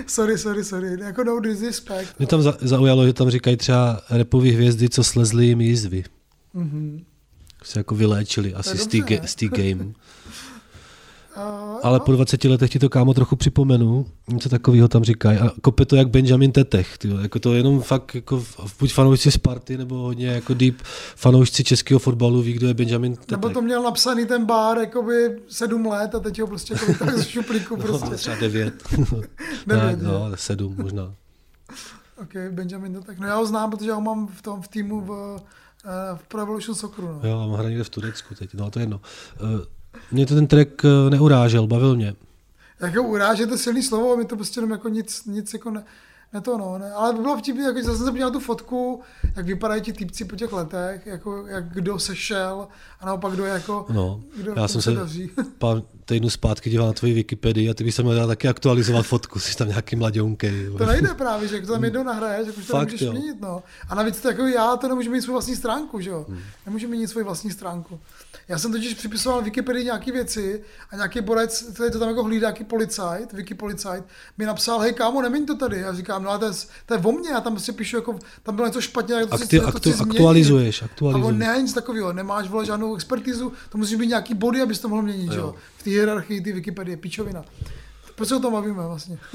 [0.07, 2.19] sorry, sorry, sorry, jako no disrespect.
[2.19, 6.03] Mě tam za, zaujalo, že tam říkají třeba repový hvězdy, co slezly jim jízvy.
[6.53, 7.05] Mhm.
[7.63, 9.93] Se jako vyléčili asi z té game.
[11.84, 15.38] Ale po 20 letech ti to kámo trochu připomenu, něco takového tam říkají.
[15.39, 16.97] A kope to jak Benjamin Tetech.
[16.97, 17.17] Tyjo.
[17.19, 20.75] Jako to jenom fakt jako v- buď fanoušci Sparty, nebo hodně jako deep
[21.15, 23.31] fanoušci českého fotbalu ví, kdo je Benjamin Tetech.
[23.31, 27.17] nebo to měl napsaný ten bar jakoby sedm let a teď ho prostě jako tak
[27.17, 28.15] z šuplíku No, prostě.
[28.15, 28.73] třeba devět.
[29.67, 31.13] Devět, ne, no, sedm možná.
[32.21, 33.19] Ok, Benjamin tak.
[33.19, 35.38] No já ho znám, protože já ho mám v tom v týmu v,
[35.86, 37.07] eh, v Pro Evolution Socceru.
[37.23, 37.29] No.
[37.29, 39.01] Jo, mám hra někde v Turecku teď, no to je jedno.
[39.41, 39.49] Uh,
[40.12, 42.14] mě to ten track eh, neurážel, bavil mě.
[42.80, 45.84] Jako urážet je silný slovo, mi to prostě jenom jako nic, nic jako ne,
[46.34, 46.91] ne to no, ne.
[46.91, 49.01] ale by bylo vtipný, jako zase jsem tu fotku,
[49.36, 52.68] jak vypadají ti týpci po těch letech, jako jak kdo sešel
[52.99, 55.32] a naopak kdo je jako, No, kdo já jsem se daří.
[55.58, 59.39] pár týdnů zpátky díval na tvoji Wikipedii a ty bys tam měl taky aktualizovat fotku,
[59.39, 60.70] jsi tam nějaký mladounkej.
[60.78, 63.12] To nejde právě, že jak to tam jednou nahraješ, tak už to Fakt, nemůžeš jo.
[63.12, 63.64] měnit, no.
[63.89, 66.26] A navíc to jako já, to nemůžu mít svou vlastní stránku, že jo.
[66.30, 66.39] Hmm.
[66.66, 67.99] Nemůžu mít svoji vlastní stránku.
[68.47, 72.47] Já jsem totiž připisoval Wikipedii nějaké věci a nějaký borec, který to tam jako hlídá,
[72.47, 74.04] nějaký policajt, Wiki policajt,
[74.38, 75.80] mi napsal, hej kámo, neměň to tady.
[75.80, 76.51] Já říkám, no ale to je,
[76.86, 79.36] to je o mně, já tam si píšu, jako, tam bylo něco špatně, jak to
[79.36, 80.12] Akti- to aktu- změnit.
[80.12, 81.28] aktualizuješ, A aktualizuješ.
[81.28, 84.89] on ne, nic takového, nemáš vole žádnou expertizu, to musí být nějaký body, abys to
[84.89, 85.56] mohl měnit, že jo.
[85.84, 87.45] V té hierarchii ty Wikipedie, pičovina.
[88.15, 89.17] Proč se o tom bavíme vlastně?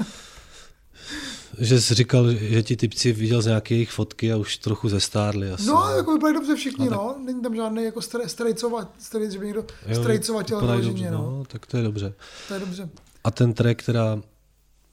[1.59, 5.51] Že jsi říkal, že ti typci viděl z nějaké jejich fotky a už trochu zestárli
[5.51, 5.65] asi.
[5.65, 7.15] No, jako vypadají dobře všichni, No, tak- no.
[7.25, 9.65] Není tam žádný jako stre, strejcovat, strej, že by někdo
[10.01, 11.17] strejcovatel dobře, no.
[11.17, 11.43] no.
[11.47, 12.13] tak to je dobře.
[12.47, 12.89] To je dobře.
[13.23, 14.21] A ten track teda,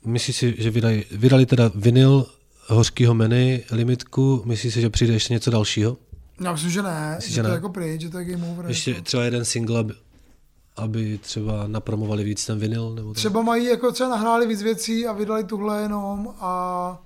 [0.05, 2.27] myslíš si, že vydali, vydali teda vinyl
[2.67, 5.97] hořkýho menu, limitku, myslíš si, že přijde ještě něco dalšího?
[6.41, 7.55] Já myslím, že ne, Myslíš, že, že to je ne?
[7.55, 8.65] jako pryč, že to je game over.
[8.69, 9.03] Ještě jako.
[9.03, 9.95] třeba jeden single, aby,
[10.77, 12.95] aby třeba napromovali víc ten vinyl?
[12.95, 13.17] Nebo tak?
[13.17, 17.03] Třeba mají, jako třeba nahráli víc věcí a vydali tuhle jenom a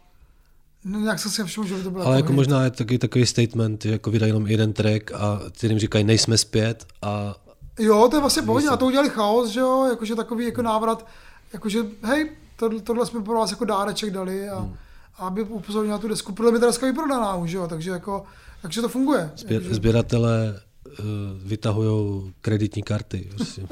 [0.85, 2.37] ne, nějak jsem si všiml, že by to bylo Ale jako hit.
[2.37, 6.05] možná je taky takový statement, že jako vydají jenom jeden track a ty jim říkají,
[6.05, 7.35] nejsme zpět a
[7.79, 11.07] Jo, to je vlastně pohodě, a to udělali chaos, že jo, jakože takový jako návrat,
[11.53, 14.75] jakože hej, tohle, tohle jsme pro vás jako dáreček dali a, Hmm.
[15.19, 16.33] a aby upozornil na tu desku.
[16.33, 18.25] Podle mě ta deska vyprodaná už, jo, takže jako,
[18.63, 19.31] takže to funguje.
[19.37, 20.61] sběr, Jakože- sběratele
[21.45, 23.29] vytahují kreditní karty.
[23.37, 23.63] Prostě.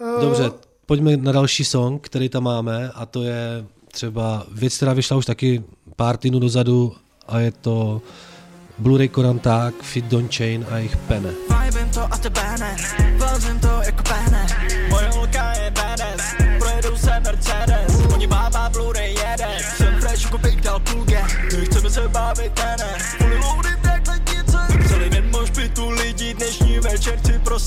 [0.00, 0.50] Eh, Dobře,
[0.86, 5.26] pojďme na další song, který tam máme a to je třeba věc, která vyšla už
[5.26, 5.64] taky
[5.96, 6.94] pár týdnů dozadu
[7.28, 8.02] a je to
[8.78, 11.30] Blu-ray Koranták, Fit Don Chain a jejich Pene.
[11.64, 12.76] Vibem to a tebe ne,
[13.60, 14.63] to jako pene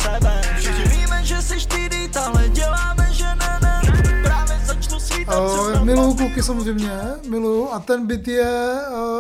[0.08, 1.56] sebe Všichni víme, že jsi
[2.50, 3.82] děláme, že ne ne
[4.24, 6.92] Právě začnu svítat Uh, miluju kluky samozřejmě,
[7.30, 8.74] miluju, a ten byt je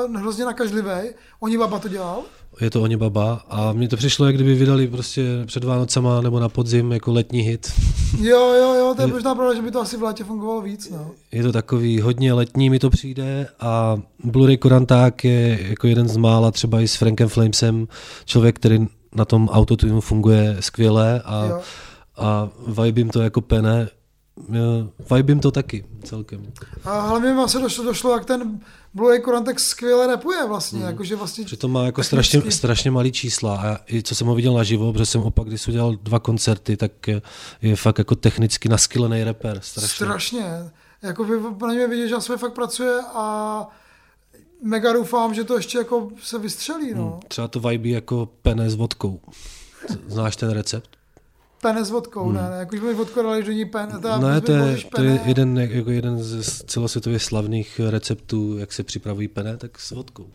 [0.07, 1.09] uh, hrozně nakažlivý.
[1.39, 2.21] Oni baba to dělal.
[2.61, 6.39] Je to Oni Baba a mně to přišlo, jak kdyby vydali prostě před Vánocema nebo
[6.39, 7.71] na podzim jako letní hit.
[8.21, 10.89] Jo, jo, jo, to je možná pravda, že by to asi v létě fungovalo víc,
[10.89, 11.11] no.
[11.31, 16.17] Je to takový hodně letní mi to přijde a Blu-ray Koranták je jako jeden z
[16.17, 17.87] mála třeba i s Frankem Flamesem
[18.25, 21.61] člověk, který na tom autotunu funguje skvěle a, Jo.
[22.17, 22.49] a
[22.81, 23.89] vibím to jako pene.
[25.15, 26.53] Vibím to taky celkem.
[26.85, 28.59] A hlavně mi se došlo, došlo, jak ten
[28.93, 30.87] Blue Korantek skvěle repuje vlastně, Hmm.
[30.89, 31.45] jakože vlastně...
[31.45, 35.05] Přitom má jako strašně, strašně malý čísla a i co jsem ho viděl naživo, protože
[35.05, 37.21] jsem opak, když udělal dva koncerty, tak je,
[37.61, 39.59] je fakt jako technicky naskylený rapper.
[39.61, 40.05] Strašně.
[40.05, 40.45] Strašně.
[41.01, 41.37] Jako vy,
[41.67, 43.67] na něm vidět, že sobě fakt pracuje a
[44.63, 47.09] mega doufám, že to ještě jako se vystřelí, no.
[47.09, 47.19] Hmm.
[47.27, 49.21] Třeba to vibe jako pene s vodkou.
[50.07, 50.89] Znáš ten recept?
[51.61, 52.33] Pene s vodkou, Hmm.
[52.35, 55.19] ne, ne, jako jsme vodku dali do ní pen, teda Ne, to je, to je
[55.25, 60.27] jeden, jako jeden z celosvětově slavných receptů, jak se připravují pene, tak s vodkou.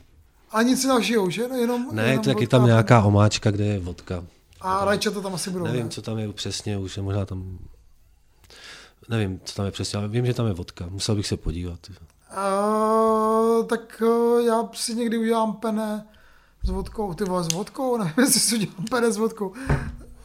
[0.51, 1.49] A nic si nažijou, že?
[1.49, 4.25] No, jenom, Ne, jenom tak je tam nějaká omáčka, kde je vodka.
[4.61, 5.89] A rajčata tam asi budou, Nevím, ne?
[5.89, 7.59] co tam je přesně, už je možná tam...
[9.09, 10.87] Nevím, co tam je přesně, ale vím, že tam je vodka.
[10.91, 11.79] Musel bych se podívat.
[12.37, 16.07] Uh, tak uh, já si někdy udělám pene
[16.65, 19.53] s vodkou, ty vole s vodkou, nevím, jestli si udělám pene s vodkou.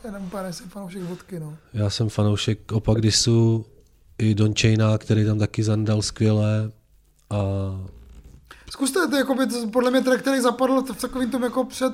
[0.03, 1.58] Jenom pene, jsem fanoušek vodky, no.
[1.74, 3.66] Já jsem fanoušek opak Disu
[4.18, 6.72] i Don Chaina, který tam taky zandal skvěle.
[7.30, 7.36] A
[8.70, 11.93] Zkuste, to jako by, to- podle mě track, který zapadl v takovým tom jako před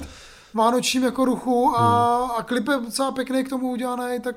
[0.53, 1.82] vánočním jako ruchu a,
[2.22, 2.32] Hmm.
[2.38, 4.36] a klip je docela pěkný k tomu udělaný, tak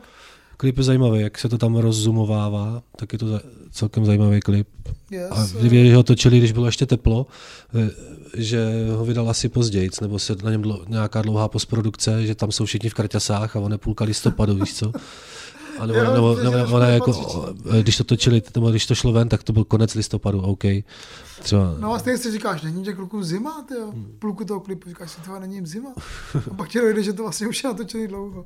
[0.57, 3.41] klip je zajímavý, jak se to tam rozzumovává, tak je to za-
[3.71, 4.69] celkem zajímavý klip.
[5.11, 5.31] Yes.
[5.31, 7.27] A když ho točili, když bylo ještě teplo,
[7.75, 7.91] eh,
[8.37, 12.53] že ho vydal asi později, nebo se na něm dlo, nějaká dlouhá postprodukce, že tam
[12.53, 14.93] jsou všichni v karťasách a on je půlka listopadu, víš co?
[15.79, 17.63] A nebo, nebo, nebo, ona jako, pocit.
[17.79, 20.65] eh, když to točili, nebo když to šlo ven, tak to byl konec listopadu, OK.
[21.43, 24.89] Třeba, No a stejně si říkáš, není těch kluků zima, ty jo, půlku toho klipu,
[24.89, 25.93] říkáš si, tohle není jim zima.
[26.51, 28.45] A pak ti dojde, že to vlastně už je natočený dlouho.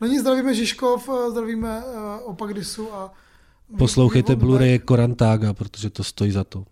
[0.00, 3.12] No nic, zdravíme Žižkov, eh, zdravíme uh, Opak Disu a...
[3.78, 6.64] poslouchejte Blu-ray Korantága, protože to stojí za to.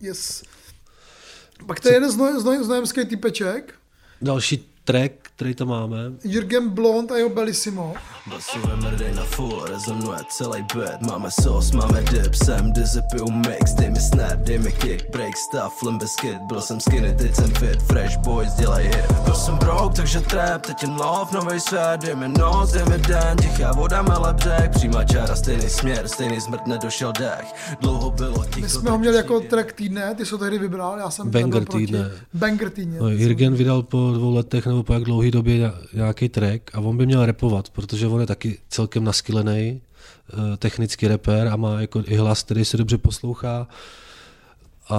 [0.00, 0.42] Yes.
[1.66, 3.74] Pak to je jeden z, noj, z, noj, z typeček,
[4.22, 7.94] Další track, který tam máme, Jürgen Blond a jeho Bellissimo.
[8.30, 13.74] Basové mrdej na full, rezonuje celý byt Máme sos, máme dip, sem dizipiju mix.
[13.74, 16.38] Dej mi snap, dej mi kick, break stuff, limb biscuit.
[16.48, 19.12] Byl jsem skinny, teď jsem fit, fresh boys dělaj hit.
[19.24, 22.00] Byl jsem broke, takže trap, teď jen love, novej svět.
[22.00, 24.70] Dej mi noc, dej mi den, tichá voda mele břeh.
[24.70, 27.76] Přímá čára, stejný směr, stejný smrt, nedošel dech.
[27.80, 30.98] Dlouho bylo ticho, My jsme ho měli jako track týdne, ty jsi ho tehdy vybral,
[30.98, 32.10] já jsem Banger týdne.
[32.34, 32.98] Banger týdne.
[33.00, 36.80] No, Jürgen vydal po dvou letech nebo po jak dlouhé době ně- nějaký track a
[36.80, 39.80] on by měl repovat, protože on je taky celkem naskylený
[40.32, 43.68] eh, technický rapper a má jako i hlas, který se dobře poslouchá
[44.88, 44.98] a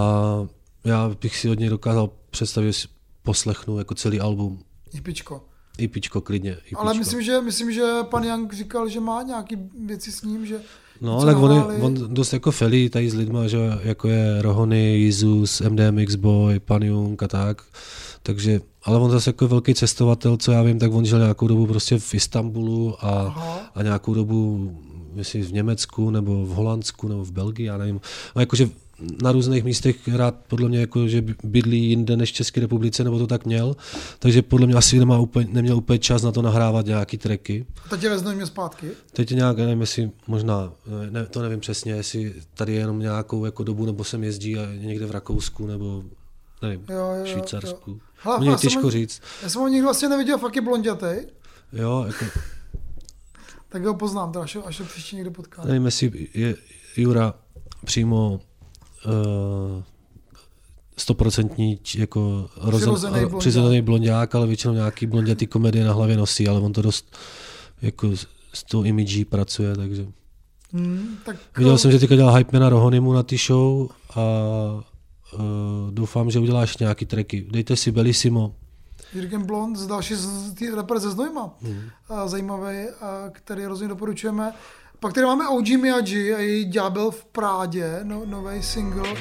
[0.86, 2.88] já bych si od něj dokázal představit, že si
[3.24, 4.60] poslechnu jako celý album.
[4.94, 5.44] Ipičko.
[5.78, 6.52] IPčko klidně.
[6.66, 6.82] IPčko.
[6.82, 10.60] Ale myslím že, myslím, že pan Young říkal, že má nějaký věci s ním, že
[11.02, 14.98] No, tak on, je, on dost jako felí tady s lidma, že jako je Rohony,
[14.98, 17.62] Jizus, MDMX Boy, Pan Jung a tak.
[18.28, 21.68] Takže, ale on zase jako velký cestovatel, co já vím, tak on žil nějakou dobu
[21.68, 23.12] prostě v Istanbulu a,
[23.76, 24.72] a nějakou dobu,
[25.14, 28.02] myslím, v Německu, nebo v Holandsku, nebo v Belgii, já nevím.
[28.36, 28.70] A jakože
[29.22, 33.20] na různých místech rád podle mě jako, že bydlí jinde než v České republice, nebo
[33.20, 33.76] to tak měl,
[34.20, 37.66] takže podle mě asi nemá úplně, neměl úplně čas na to nahrávat nějaký tracky.
[37.86, 38.88] A teď je vezme mě zpátky.
[39.14, 40.74] Teď nějak, nevím, jestli možná,
[41.10, 44.68] ne, to nevím přesně, jestli tady je jenom nějakou jako dobu, nebo sem jezdí a
[44.76, 46.04] někde v Rakousku, nebo
[46.62, 47.92] nevím, Jo, jo, Švýcarsku.
[47.92, 47.98] jo.
[48.22, 49.22] Hele, Mně je jsem těžko říct.
[49.44, 51.28] Já jsem ho nikdy vlastně neviděl, fakt je blondětej,
[51.74, 52.26] Jo, jako,
[53.70, 55.68] tak ho poznám, teda, až, ho- až ho příště někde potkám.
[55.68, 56.56] nevím, jestli je
[56.98, 57.34] Jura
[57.86, 58.40] přímo
[59.06, 59.84] uh,
[60.98, 66.60] stoprocentní jako Přirozený rozen, přirozený blonďák, ale většinou nějaký blondětý komedie na hlavě nosí, ale
[66.60, 67.18] on to dost
[67.82, 68.12] jako
[68.54, 70.08] s- tou imidží pracuje, takže
[70.74, 74.22] Hmm, tak Viděl jsem, že teďka dělal hype na Rohonymu na ty show a
[75.34, 75.40] uh,
[75.92, 77.48] doufám, že uděláš nějaký tracky.
[77.52, 78.56] Dejte si Bellissimo.
[79.14, 81.82] Jürgen Blond, z další z, rapper ze Znojma, Hmm.
[82.10, 84.54] a zajímavý, a který rozhodně doporučujeme.
[85.00, 89.16] Pak tady máme OG Miyagi a její Ďábel v Prádě, no, nový single.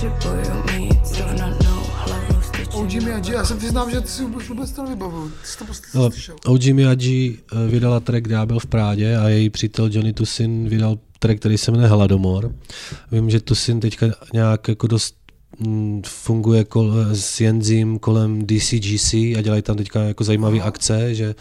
[0.00, 2.42] Knowledge potřebuju mít srovnanou hlavu.
[2.42, 5.28] styčenou OG Miyagi, já se přiznám, že ty si už vůbec to nevybavuju.
[5.28, 6.36] Ty jsi to prostě No, slyšel.
[6.46, 11.40] OG Miyagi eh, vydala track Ďábel v Prádě a její přítel Johnny Tusin vydal track,
[11.40, 12.54] který se jmenuje Hladomor.
[13.12, 15.14] Vím, že tu syn teďka nějak jako dost
[15.58, 21.34] mm, funguje kol, s Jenzím kolem DCGC a dělají tam teďka jako zajímavé akce, že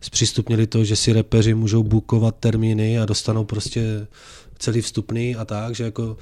[0.00, 4.06] zpřístupnili to, že si repeři můžou bukovat termíny a dostanou prostě
[4.58, 6.16] celý vstupný a tak, že jako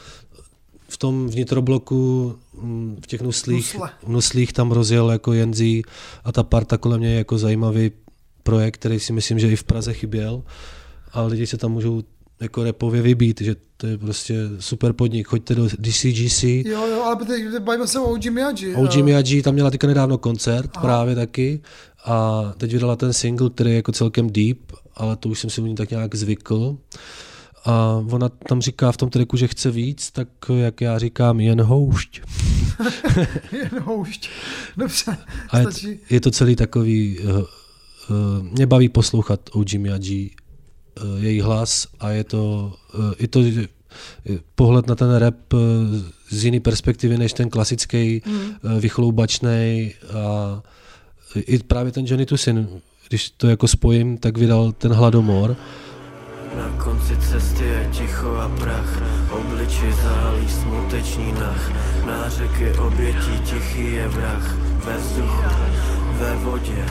[0.88, 3.90] v tom vnitrobloku, mm, v těch nuslích, Nusle.
[4.06, 5.82] nuslích tam rozjel jako Jenzí
[6.24, 7.90] a ta parta kolem něj je jako zajímavý
[8.42, 10.42] projekt, který si myslím, že i v Praze chyběl
[11.12, 12.02] a lidi se tam můžou
[12.40, 15.26] jako repově vybít, že to je prostě super podnik.
[15.28, 18.74] Choďte do DCGC, Jo, jo, ale teď bavíme se o OG Miyagi.
[18.74, 20.82] OG eh, Miyagi tam měla teďka nedávno koncert Aha.
[20.86, 21.62] právě taky
[22.04, 24.58] a teď vydala ten single, který je jako celkem deep,
[24.94, 26.76] ale to už jsem si u ní tak nějak zvykl.
[27.64, 31.60] A ona tam říká v tom tracku, že chce víc, tak jak já říkám, jen
[31.62, 32.20] houšť.
[33.52, 34.28] Jen houšť.
[34.76, 35.16] Dobře,
[35.50, 35.66] A je,
[36.10, 37.44] je to celý takový, uh, uh,
[38.42, 40.30] mě baví poslouchat OG Miyagi,
[41.04, 43.40] uh, její hlas a je to, uh, i to
[44.54, 45.60] pohled na ten rap uh,
[46.30, 48.34] z jiné perspektivy než ten klasický, Mm.
[48.34, 50.62] uh, vychloubačnej a
[51.36, 52.68] i právě ten Johnny Tusin,
[53.08, 55.56] když to jako spojím, tak vydal ten Hladomor.
[56.56, 59.02] Na konci cesty je ticho a prach.
[59.30, 61.70] Obličej zálí smutečný nach
[62.06, 64.54] Nářeky obětí tichý je vrah.
[64.84, 65.42] Ve vzduchu,
[66.18, 66.84] ve vodě.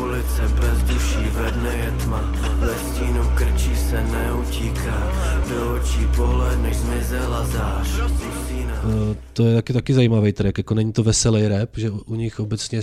[0.00, 2.20] Ulice bez duší, ve dne je tma.
[2.58, 5.12] Ve stínu krčí se neutíká.
[5.48, 7.88] Do očí pohled, než zmizela zář.
[8.00, 12.40] Uh, to je taky, taky zajímavý track, jako není to veselý rap, že u nich
[12.40, 12.82] obecně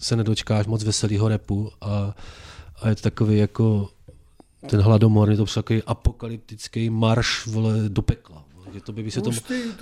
[0.00, 2.14] se nedočkáš moc veselého rapu a,
[2.82, 3.88] a je to takový jako
[4.66, 8.44] ten hladomor, je to prostě takový apokalyptický marš vole, do pekla.
[8.74, 9.30] Že to by, by se to,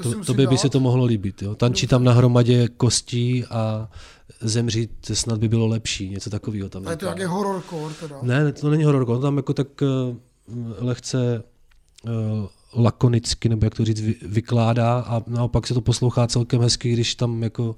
[0.03, 1.43] to to, by, by se to mohlo líbit.
[1.43, 1.55] Jo.
[1.55, 3.91] Tančí tam na hromadě kostí a
[4.41, 6.89] zemřít snad by bylo lepší, něco takového tam.
[6.89, 7.15] A je to říká.
[7.15, 8.19] nějaký horrorcore teda.
[8.23, 10.17] Ne, to není hororko, on tam jako tak uh,
[10.79, 11.43] lehce
[12.05, 12.11] uh,
[12.75, 17.15] lakonicky, nebo jak to říct, vy, vykládá a naopak se to poslouchá celkem hezky, když
[17.15, 17.77] tam jako uh,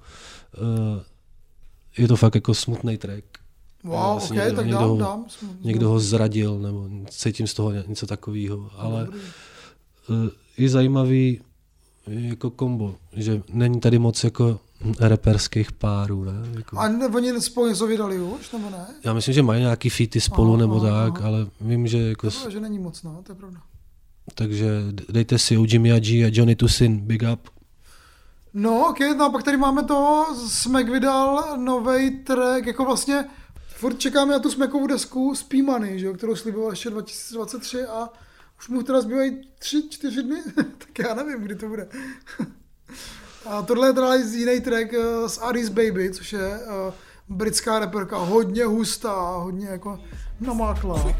[1.98, 3.24] je to fakt jako smutný track.
[3.84, 5.24] Wow, Asi ok, tak dám, ho, dám,
[5.60, 10.28] někdo ho zradil, nebo cítím z toho něco takového, ale uh,
[10.58, 11.40] je zajímavý
[12.06, 14.60] jako kombo, že není tady moc jako
[15.00, 16.32] reperských párů, ne?
[16.54, 16.78] Jako.
[16.78, 18.86] A ne, oni spolu něco vydali už, nebo ne?
[19.04, 22.30] Já myslím, že mají nějaký featy spolu Aha, nebo aha, tak, ale vím, že jako...
[22.30, 23.60] To je, že není moc, no, to je pravda.
[24.34, 27.48] Takže dejte si OG Miyagi a Johnny Tusin, big up.
[28.54, 33.24] No, ok, no a pak tady máme to, Smek vydal nový track, jako vlastně
[33.80, 38.08] furt čekáme na tu Smekovu desku z P-Money, že jo, kterou sliboval ještě 2023 a
[38.58, 41.88] už mu teda zbývají tři, čtyři dny, tak já nevím, kdy to bude.
[43.46, 46.94] a tohle je teda jiný track eh, z Aris Baby, což je uh,
[47.28, 50.00] britská reperka, hodně hustá, hodně jako
[50.40, 51.14] namáklá.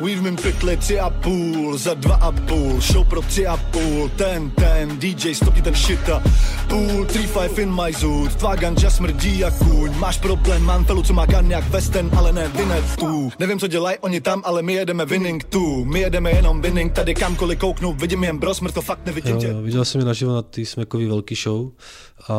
[0.00, 3.56] Weed v mým pytli tři a půl, za dva a půl, show pro tři a
[3.56, 6.22] půl, ten, ten, DJ stopni ten shit a
[6.68, 11.02] půl, three five in my zoot, tvá ganja smrdí jak kůň, máš problém, mám felu,
[11.02, 12.50] co má gun jak Western, ale ne
[12.98, 13.30] tu.
[13.38, 17.14] Nevím, co dělají oni tam, ale my jedeme winning tu, my jedeme jenom winning, tady
[17.14, 19.46] kamkoliv kouknu, vidím jen bro, smrt to fakt nevidím Jo, tě.
[19.48, 21.70] jo, viděl jsem je naživo na té Smekový velký show
[22.28, 22.34] a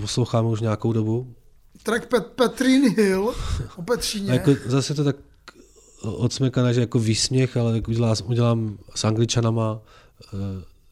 [0.00, 1.34] poslouchám už nějakou dobu.
[1.82, 3.34] Track Pet, Petrin Hill
[3.76, 4.30] o Petříně.
[4.30, 5.16] A jako zase to tak
[6.02, 9.72] odsmekané, že jako výsměch, ale jako udělám, udělám s angličanama
[10.32, 10.40] uh,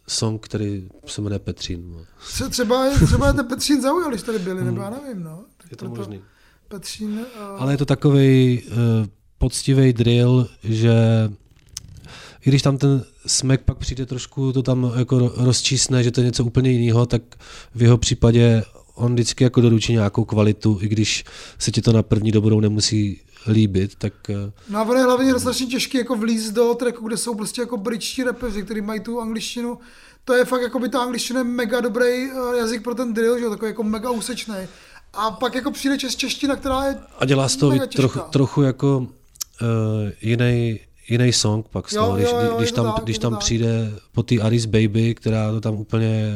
[0.09, 1.93] song, který se jmenuje Petřín.
[1.93, 2.01] No.
[2.33, 5.45] Tře- Třeba, třeba je ten Petřín zaujal, když tady byli, nebo já nevím, no.
[5.63, 6.21] Tak Je to možný.
[6.69, 8.77] Petřín, uh, Ale je to takový uh,
[9.39, 10.95] poctivý drill, že
[12.47, 16.21] i když tam ten smek pak přijde trošku, to tam jako ro- rozčísne, že to
[16.21, 17.23] je něco úplně jiného, tak
[17.75, 18.63] v jeho případě
[19.01, 21.25] on vždycky jako doručí nějakou kvalitu, i když
[21.59, 24.37] se ti to na první dobrou nemusí líbit, tak uh,
[24.69, 27.77] No a ono je hlavně strašně těžké jako vlíz do tracku, kde jsou prostě jako
[27.77, 29.79] britští rapeři, kteří mají tu angličtinu.
[30.25, 33.39] To je fakt jako by ta angličtina je mega dobrý eh, jazyk pro ten drill,
[33.39, 34.57] že jo, takový jako mega úsečný.
[35.13, 38.99] A pak jako přijde čes čeština, která je a dělá z toho trochu, trochu jako
[38.99, 39.07] uh,
[40.21, 40.81] jiný
[41.11, 43.41] jiný song pak z Jo, toho, když, jo, jo, když tam, tak, když tam tak.
[43.41, 46.35] přijde po té Aris Baby, která to tam úplně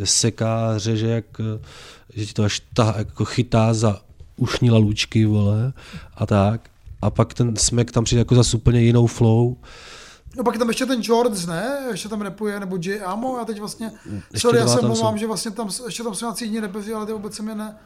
[0.00, 1.60] eh, seká, řeže, jak, eh,
[2.14, 4.00] že ti to až ta, jako chytá za
[4.36, 5.72] ušní lalůčky, vole,
[6.16, 6.60] a tak.
[7.02, 9.56] A pak ten smek tam přijde jako za úplně jinou flow.
[10.36, 11.86] No pak je tam ještě ten George, ne?
[11.90, 13.00] Ještě tam repuje, nebo J.
[13.04, 13.92] Amo, já teď vlastně,
[14.32, 17.06] Ještě sorry, já se mluvám, že vlastně tam, ještě tam jsou nějací jiní repeři, ale
[17.06, 17.76] ty vůbec jsem je ne,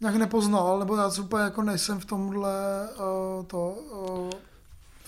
[0.00, 2.52] nějak nepoznal, nebo já úplně jako nejsem v tomhle,
[2.96, 4.30] uh, to, uh,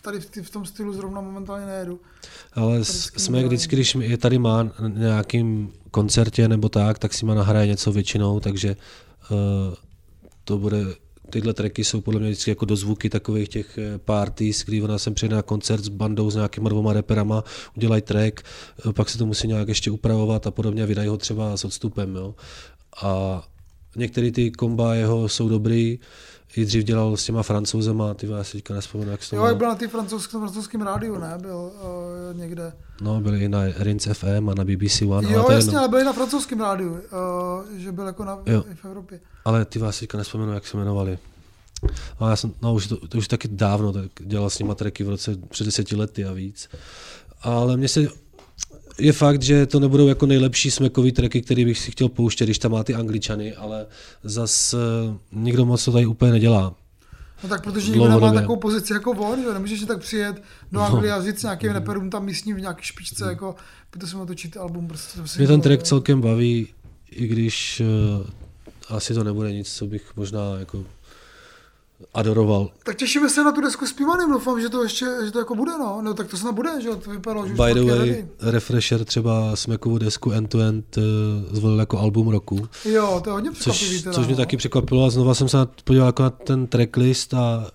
[0.05, 2.01] tady v, v tom stylu zrovna momentálně nejedu.
[2.53, 7.27] Ale s- smek vždycky, když je tady má na nějakým koncertě nebo tak, tak si
[7.27, 8.77] má nahraje něco většinou, takže
[9.31, 9.37] uh,
[10.45, 10.85] to bude
[11.31, 15.15] tyhle tracky jsou podle mě vždycky jako dozvuky takových těch eh, parties, kdy ona sem
[15.15, 17.45] přijde na koncert s bandou s nějakýma dvoma reperama,
[17.77, 18.43] udělají track,
[18.89, 21.65] eh, pak se to musí nějak ještě upravovat a podobně a vydají ho třeba s
[21.65, 22.17] odstupem.
[22.17, 22.35] Jo.
[23.03, 23.43] A
[23.97, 25.99] některé ty komba jeho jsou dobrý,
[26.57, 29.57] i dřív dělal s těma francouzema, ty já si teďka nespomenu, jak se Jo, jak
[29.57, 31.35] byl na ty francouzském, francouzském rádiu, ne?
[31.41, 31.57] Byl
[32.33, 32.73] uh, někde.
[33.01, 35.33] No, byli i na Rinc FM a na BBC One.
[35.33, 35.81] jo, ale jasně, jedno.
[35.81, 36.99] ale byli na francouzském rádiu, uh,
[37.77, 38.65] že byl jako na, Jo.
[38.75, 39.21] v Evropě.
[39.45, 41.19] Ale ty vás teďka nespomenu, jak se jmenovali.
[42.19, 45.05] A já jsem, no už to, to už taky dávno, tak dělal s nima tracky
[45.05, 46.69] v roce před deseti lety a víc.
[47.43, 48.09] Ale mně se,
[48.99, 52.59] je fakt, že to nebudou jako nejlepší smekový tracky, který bych si chtěl pouštět, když
[52.59, 53.87] tam má ty angličany, ale
[54.25, 54.79] zas eh,
[55.33, 56.75] nikdo moc to tady úplně nedělá.
[57.43, 60.43] No tak protože nikdo nemá takovou pozici jako on, že nemůžeš si tak přijet do
[60.81, 60.83] No.
[60.83, 63.55] Anglie a říct nějakým reperům tam místním v nějaký špičce, jako
[63.91, 64.89] pojďte si natočit album.
[64.89, 66.69] Prostě, to Mě ten nikdo- track celkem baví,
[67.11, 67.83] i když
[68.21, 68.27] uh,
[68.97, 70.85] asi to nebude nic, co bych možná jako
[72.15, 72.71] adoroval.
[72.85, 75.55] Tak těšíme se na tu desku s Pivanem, doufám, že to ještě, že to jako
[75.55, 76.03] bude, no.
[76.03, 78.29] No tak to snad bude, že jo, to vypadalo, že už By the way, ready.
[78.41, 81.01] Refresher třeba smekovou desku End to End eh,
[81.57, 82.69] zvolil jako album roku.
[82.85, 84.41] Jo, to je hodně překvapivý Což, teda, což mě no.
[84.43, 87.71] taky překvapilo a znova jsem se podíval jako na ten tracklist a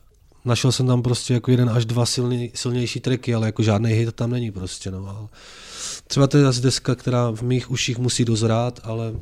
[0.45, 4.15] našel jsem tam prostě jako jeden až dva silný, silnější tracky, ale jako žádný hit
[4.15, 4.91] tam není prostě.
[4.91, 5.29] No.
[6.07, 9.13] Třeba to je zase deska, která v mých uších musí dozrát, ale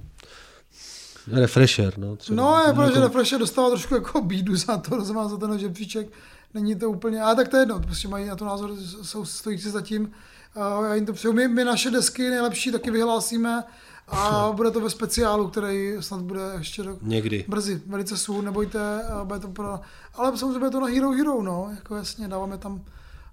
[1.32, 1.98] refresher.
[1.98, 2.44] No, třeba.
[2.44, 5.60] No, je pravda, že jako, Refresher dostává trošku jako bídu za to, za za ten
[5.60, 6.08] žebříček.
[6.54, 8.72] Není to úplně, ale tak to je jedno, prostě mají na to názor,
[9.02, 10.12] jsou stojí si zatím.
[10.56, 11.34] A já jim to přeju.
[11.34, 13.64] My, my naše desky nejlepší taky vyhlásíme
[14.08, 16.98] a bude to ve speciálu, který snad bude ještě do...
[17.02, 17.46] Někdy.
[17.48, 19.80] brzy, velice soon, nebojte, a bude to pro...
[20.16, 22.82] ale samozřejmě bude to na Hero Hero, no, jako jasně, dáváme tam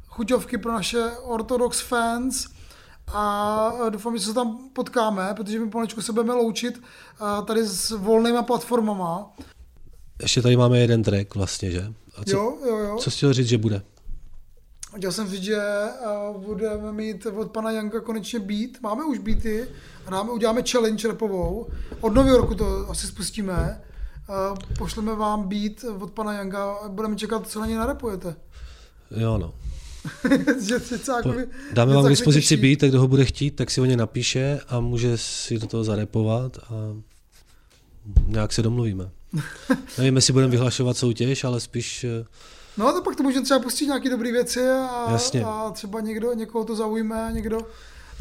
[0.09, 2.47] chuťovky pro naše orthodox fans
[3.13, 6.83] a doufám, že se tam potkáme, protože my pomalečku se budeme loučit
[7.21, 9.33] a tady s volnýma platformama.
[10.23, 11.93] Ještě tady máme jeden track vlastně, že?
[12.17, 12.97] A co, Jo, jo, jo.
[12.99, 13.83] co jsi chtěl říct, že bude?
[14.97, 15.63] Chtěl jsem říct, že
[16.07, 18.71] a, budeme mít od pana Janka konečně beat.
[18.83, 19.69] Máme už beaty.
[20.07, 21.67] A dáme, uděláme challenge repovou.
[22.01, 23.83] Od nového roku to asi spustíme.
[24.79, 28.37] Pošleme vám beat od pana Janka a budeme čekat, co na něj narepujete.
[29.11, 29.55] Jo, no.
[30.61, 30.75] že
[31.17, 33.97] jakoby, dáme vám k dispozici beat, tak kdo ho bude chtít, tak si o ně
[33.97, 36.97] napíše a může si do toho zarepovat a
[38.27, 39.11] nějak se domluvíme.
[39.99, 42.25] Nevím, jestli budeme vyhlašovat soutěž, ale spíš eh,
[42.77, 45.45] No to pak to můžeme třeba pustit nějaké dobré věci a, Jasně.
[45.45, 47.59] a třeba někdo, někoho to zaujme, někdo,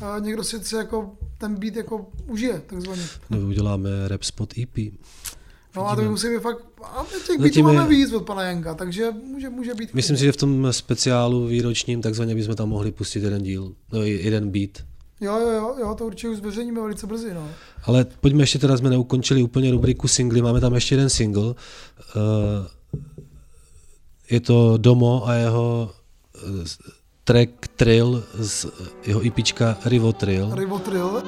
[0.06, 3.02] a někdo si, si jako ten beat jako užije, takzvaně.
[3.30, 4.94] nebo uděláme rap spot EP.
[5.76, 8.74] No a to musíme fakt, a těch Zatím beatů je- máme víc od pana Janka,
[8.76, 9.94] takže může, může být.
[9.94, 14.02] Myslím si, že v tom speciálu výročním takzvaně bychom tam mohli pustit jeden díl, no,
[14.02, 14.70] jeden beat.
[15.22, 17.50] Jo, jo, jo, jo, to určitě už zveřejníme velice brzy, no.
[17.84, 21.44] Ale pojďme ještě teda, jsme neukončili úplně rubriku singly, máme tam ještě jeden single.
[21.44, 21.54] Uh,
[24.32, 25.92] je to Domo a jeho
[26.50, 26.66] uh,
[27.24, 28.66] track Trill z
[29.06, 30.56] jeho EPčka Rivo Trill.
[30.56, 31.24] Rivotril.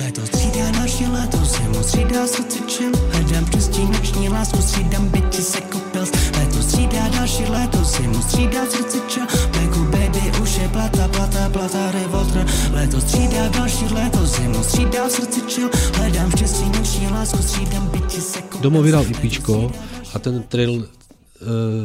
[0.00, 5.60] Léto střídá další léto, zimu střídá srdce chill Hledám přestí noční lásku, střídám bytě se
[5.60, 11.48] kopils Léto střídá další léto, zimu střídá srdce chill Beku baby, už je plata, plata,
[11.48, 17.88] plata, revoltr Léto střídá další léto, zimu střídá srdce chill Hledám štěstí noční lásku, střídám
[17.88, 19.72] bytě se kopils Domo vydal EPčko
[20.14, 20.88] a ten Trill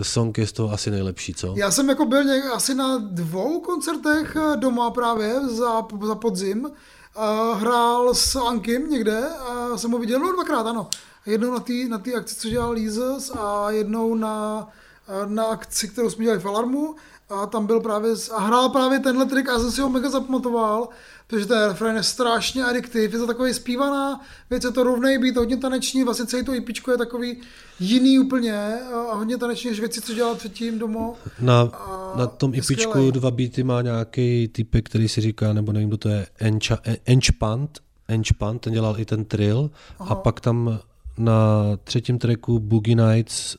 [0.02, 1.54] song je z toho asi nejlepší, co?
[1.58, 6.70] Já jsem jako byl něk, asi na dvou koncertech eh, doma právě za, za podzim.
[7.18, 10.90] Uh, hrál s Ankim někde a jsem ho viděl, no dvakrát, ano.
[11.26, 14.68] Jednou na té na tý akci, co dělal Lízes a jednou na,
[15.08, 16.96] eh, na akci, kterou jsme dělali v Alarmu
[17.30, 20.10] a tam byl právě, a hrál právě tenhle trik a já jsem si ho mega
[20.10, 20.90] zapamatoval,
[21.28, 25.38] protože ten refrén je strašně addiktiv, je to takový zpívaná věc, je to rovnej být
[25.38, 27.42] hodně taneční, vlastně celý to IPčko je takový
[27.80, 28.80] jiný úplně
[29.12, 31.10] a hodně taneční než věci, co dělal předtím doma.
[31.40, 31.72] Na,
[32.16, 33.12] na tom EPčku skvělej.
[33.12, 37.80] dva beaty má nějaký typek, který si říká, nebo nevím, kdo to je, Encha, Enchpant,
[38.08, 39.72] Enchpant, ten dělal i ten trill.
[40.00, 40.12] Aha.
[40.12, 40.80] A pak tam
[41.18, 43.56] na třetím tracku Boogie Nights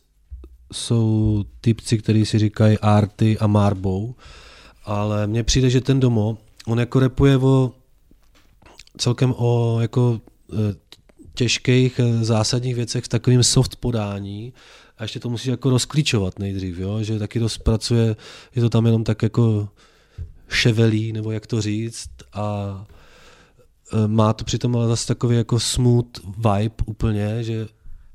[0.72, 4.12] jsou typci, kteří si říkají Arty a Marbow.
[4.84, 7.72] Ale mně přijde, že ten Domo, on jako repuje o
[8.98, 10.20] celkem o jako
[10.52, 10.56] eh,
[11.34, 14.52] těžkých eh, zásadních věcech v takovým soft podání
[14.98, 17.02] a ještě to musí jako rozklíčovat nejdřív, jo?
[17.02, 18.16] že taky dost pracuje,
[18.54, 19.68] je to tam jenom tak jako
[20.48, 22.86] ševelí, nebo jak to říct a
[23.92, 27.68] eh, má to přitom ale zase takový jako smooth vibe úplně, že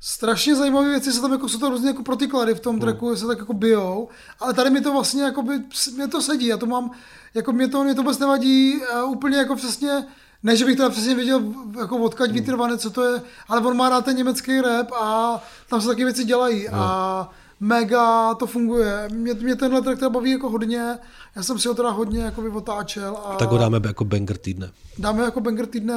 [0.05, 3.27] Strašně zajímavé věci se tam jako jsou to různě jako protiklady v tom tracku, se
[3.27, 4.09] tak jako bijou,
[4.39, 5.53] ale tady mi to vlastně jako by,
[5.95, 6.91] mě to sedí, já to mám,
[7.33, 10.05] jako mě to, mě to vůbec nevadí, a úplně jako přesně
[10.43, 11.43] Ne, že bych to přesně věděl,
[11.79, 15.81] jako odkaď vytrvané, co to je, ale on má rád ten německý rap a tam
[15.81, 19.09] se taky věci dělají a mega to funguje.
[19.11, 20.97] Mě, mě tenhle track teda baví jako hodně,
[21.35, 23.17] já jsem si ho teda hodně jako otáčel.
[23.25, 24.71] A Tak ho dáme jako banger týdne.
[24.97, 25.93] dáme jako banger týdne,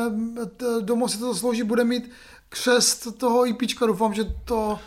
[0.80, 2.10] domů si to zaslouží, bude mít
[2.48, 4.78] křest toho EPčka, doufám, že to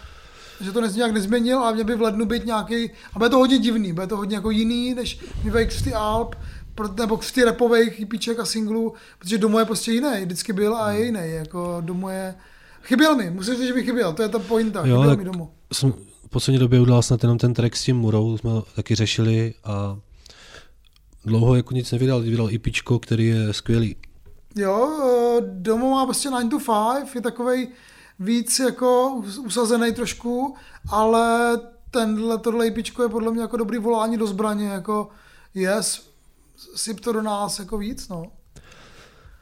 [0.61, 3.59] že to nějak nezměnil a mě by v lednu být nějaký, a bude to hodně
[3.59, 6.35] divný, bude to hodně jako jiný, než bývají křty Alp,
[6.75, 10.91] pro- nebo křty repových EPček a singlů, protože Domo je prostě jiný, vždycky byl a
[10.91, 12.35] je jiný, jako Domo je,
[12.83, 15.51] chyběl mi, musím říct, že mi chyběl, to je ta pointa, Jo, chyběl mi Domo.
[15.73, 15.93] jsem
[16.25, 19.97] v poslední době udělal snad jenom ten track s tím Murou, jsme taky řešili a
[21.25, 23.95] dlouho jako nic nevydal, vydal EPčko, který je skvělý.
[24.55, 24.89] Jo,
[25.39, 27.67] eh, Domo má prostě 9 to 5, je takovej
[28.19, 30.55] víc jako us- usazený trošku,
[30.91, 31.59] ale
[31.91, 35.09] tenhle, tohle EPčko je podle mě jako dobrý volání do zbraně, jako
[35.53, 36.09] yes,
[36.75, 38.31] syp to do nás jako víc, no.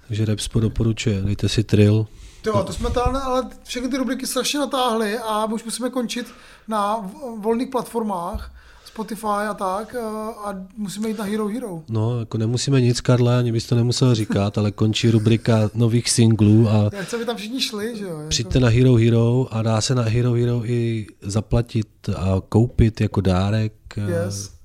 [0.07, 2.07] Takže Repspo doporučuje, dejte si trill.
[2.45, 6.27] Jo, to jsme tady, ale všechny ty rubriky strašně natáhly a už musíme končit
[6.67, 8.51] na volných platformách,
[8.97, 10.01] Spotify a tak eh,
[10.45, 11.83] a musíme jít na Hero Hero.
[11.89, 16.69] No, jako nemusíme nic, Karle, ani bys to nemusel říkat, ale končí rubrika nových singlů
[16.69, 18.09] a Já chci, tam všichni šli, že jo.
[18.17, 23.01] jako- přijďte na Hero Hero a dá se na Hero Hero i zaplatit a koupit
[23.01, 23.73] jako dárek.
[23.97, 24.56] eh, Yes.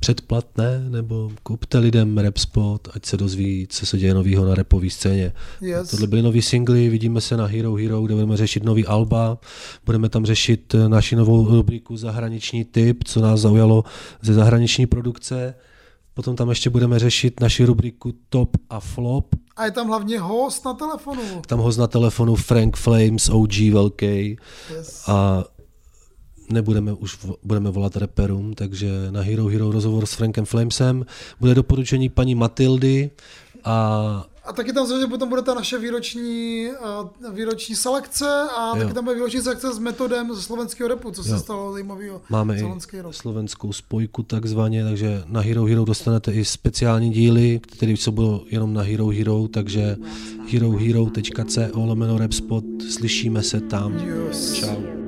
[0.00, 5.32] Předplatné, nebo kupte lidem Repspot, ať se dozví, co se děje novýho na repové scéně.
[5.60, 5.90] Yes.
[5.90, 9.38] Tohle byly nový singly, vidíme se na Hero Hero, kde budeme řešit nový alba,
[9.86, 13.84] budeme tam řešit eh, naši novou rubriku Zahraniční typ, co nás zaujalo
[14.22, 15.54] ze zahraniční produkce.
[16.14, 19.34] Potom tam ještě budeme řešit naši rubriku Top a Flop.
[19.56, 21.22] A je tam hlavně host na telefonu.
[21.46, 24.36] Tam host na telefonu Frank Flames, OG velký.
[24.76, 25.08] Yes.
[25.08, 25.44] A
[26.52, 31.06] nebudeme už budeme volat reperům, takže na Hero Hero rozhovor s Frankem Flamesem
[31.40, 33.10] bude doporučení paní Matildy
[33.64, 36.66] a A taky tam samozřejmě potom bude ta naše výroční,
[37.26, 38.26] uh, výroční selekce
[38.58, 38.82] a Jo.
[38.82, 41.38] taky tam bude výroční selekce s metodem ze slovenského repu, co se Jo.
[41.38, 43.14] stalo zajímavého máme i rok.
[43.14, 48.74] slovenskou spojku takzvaně, takže na Hero Hero dostanete i speciální díly, které jsou budou jenom
[48.74, 49.96] na Hero Hero, takže
[50.52, 53.98] herohero.co lomeno Repspot, slyšíme se tam.
[53.98, 54.52] Yes.
[54.52, 54.99] Čau.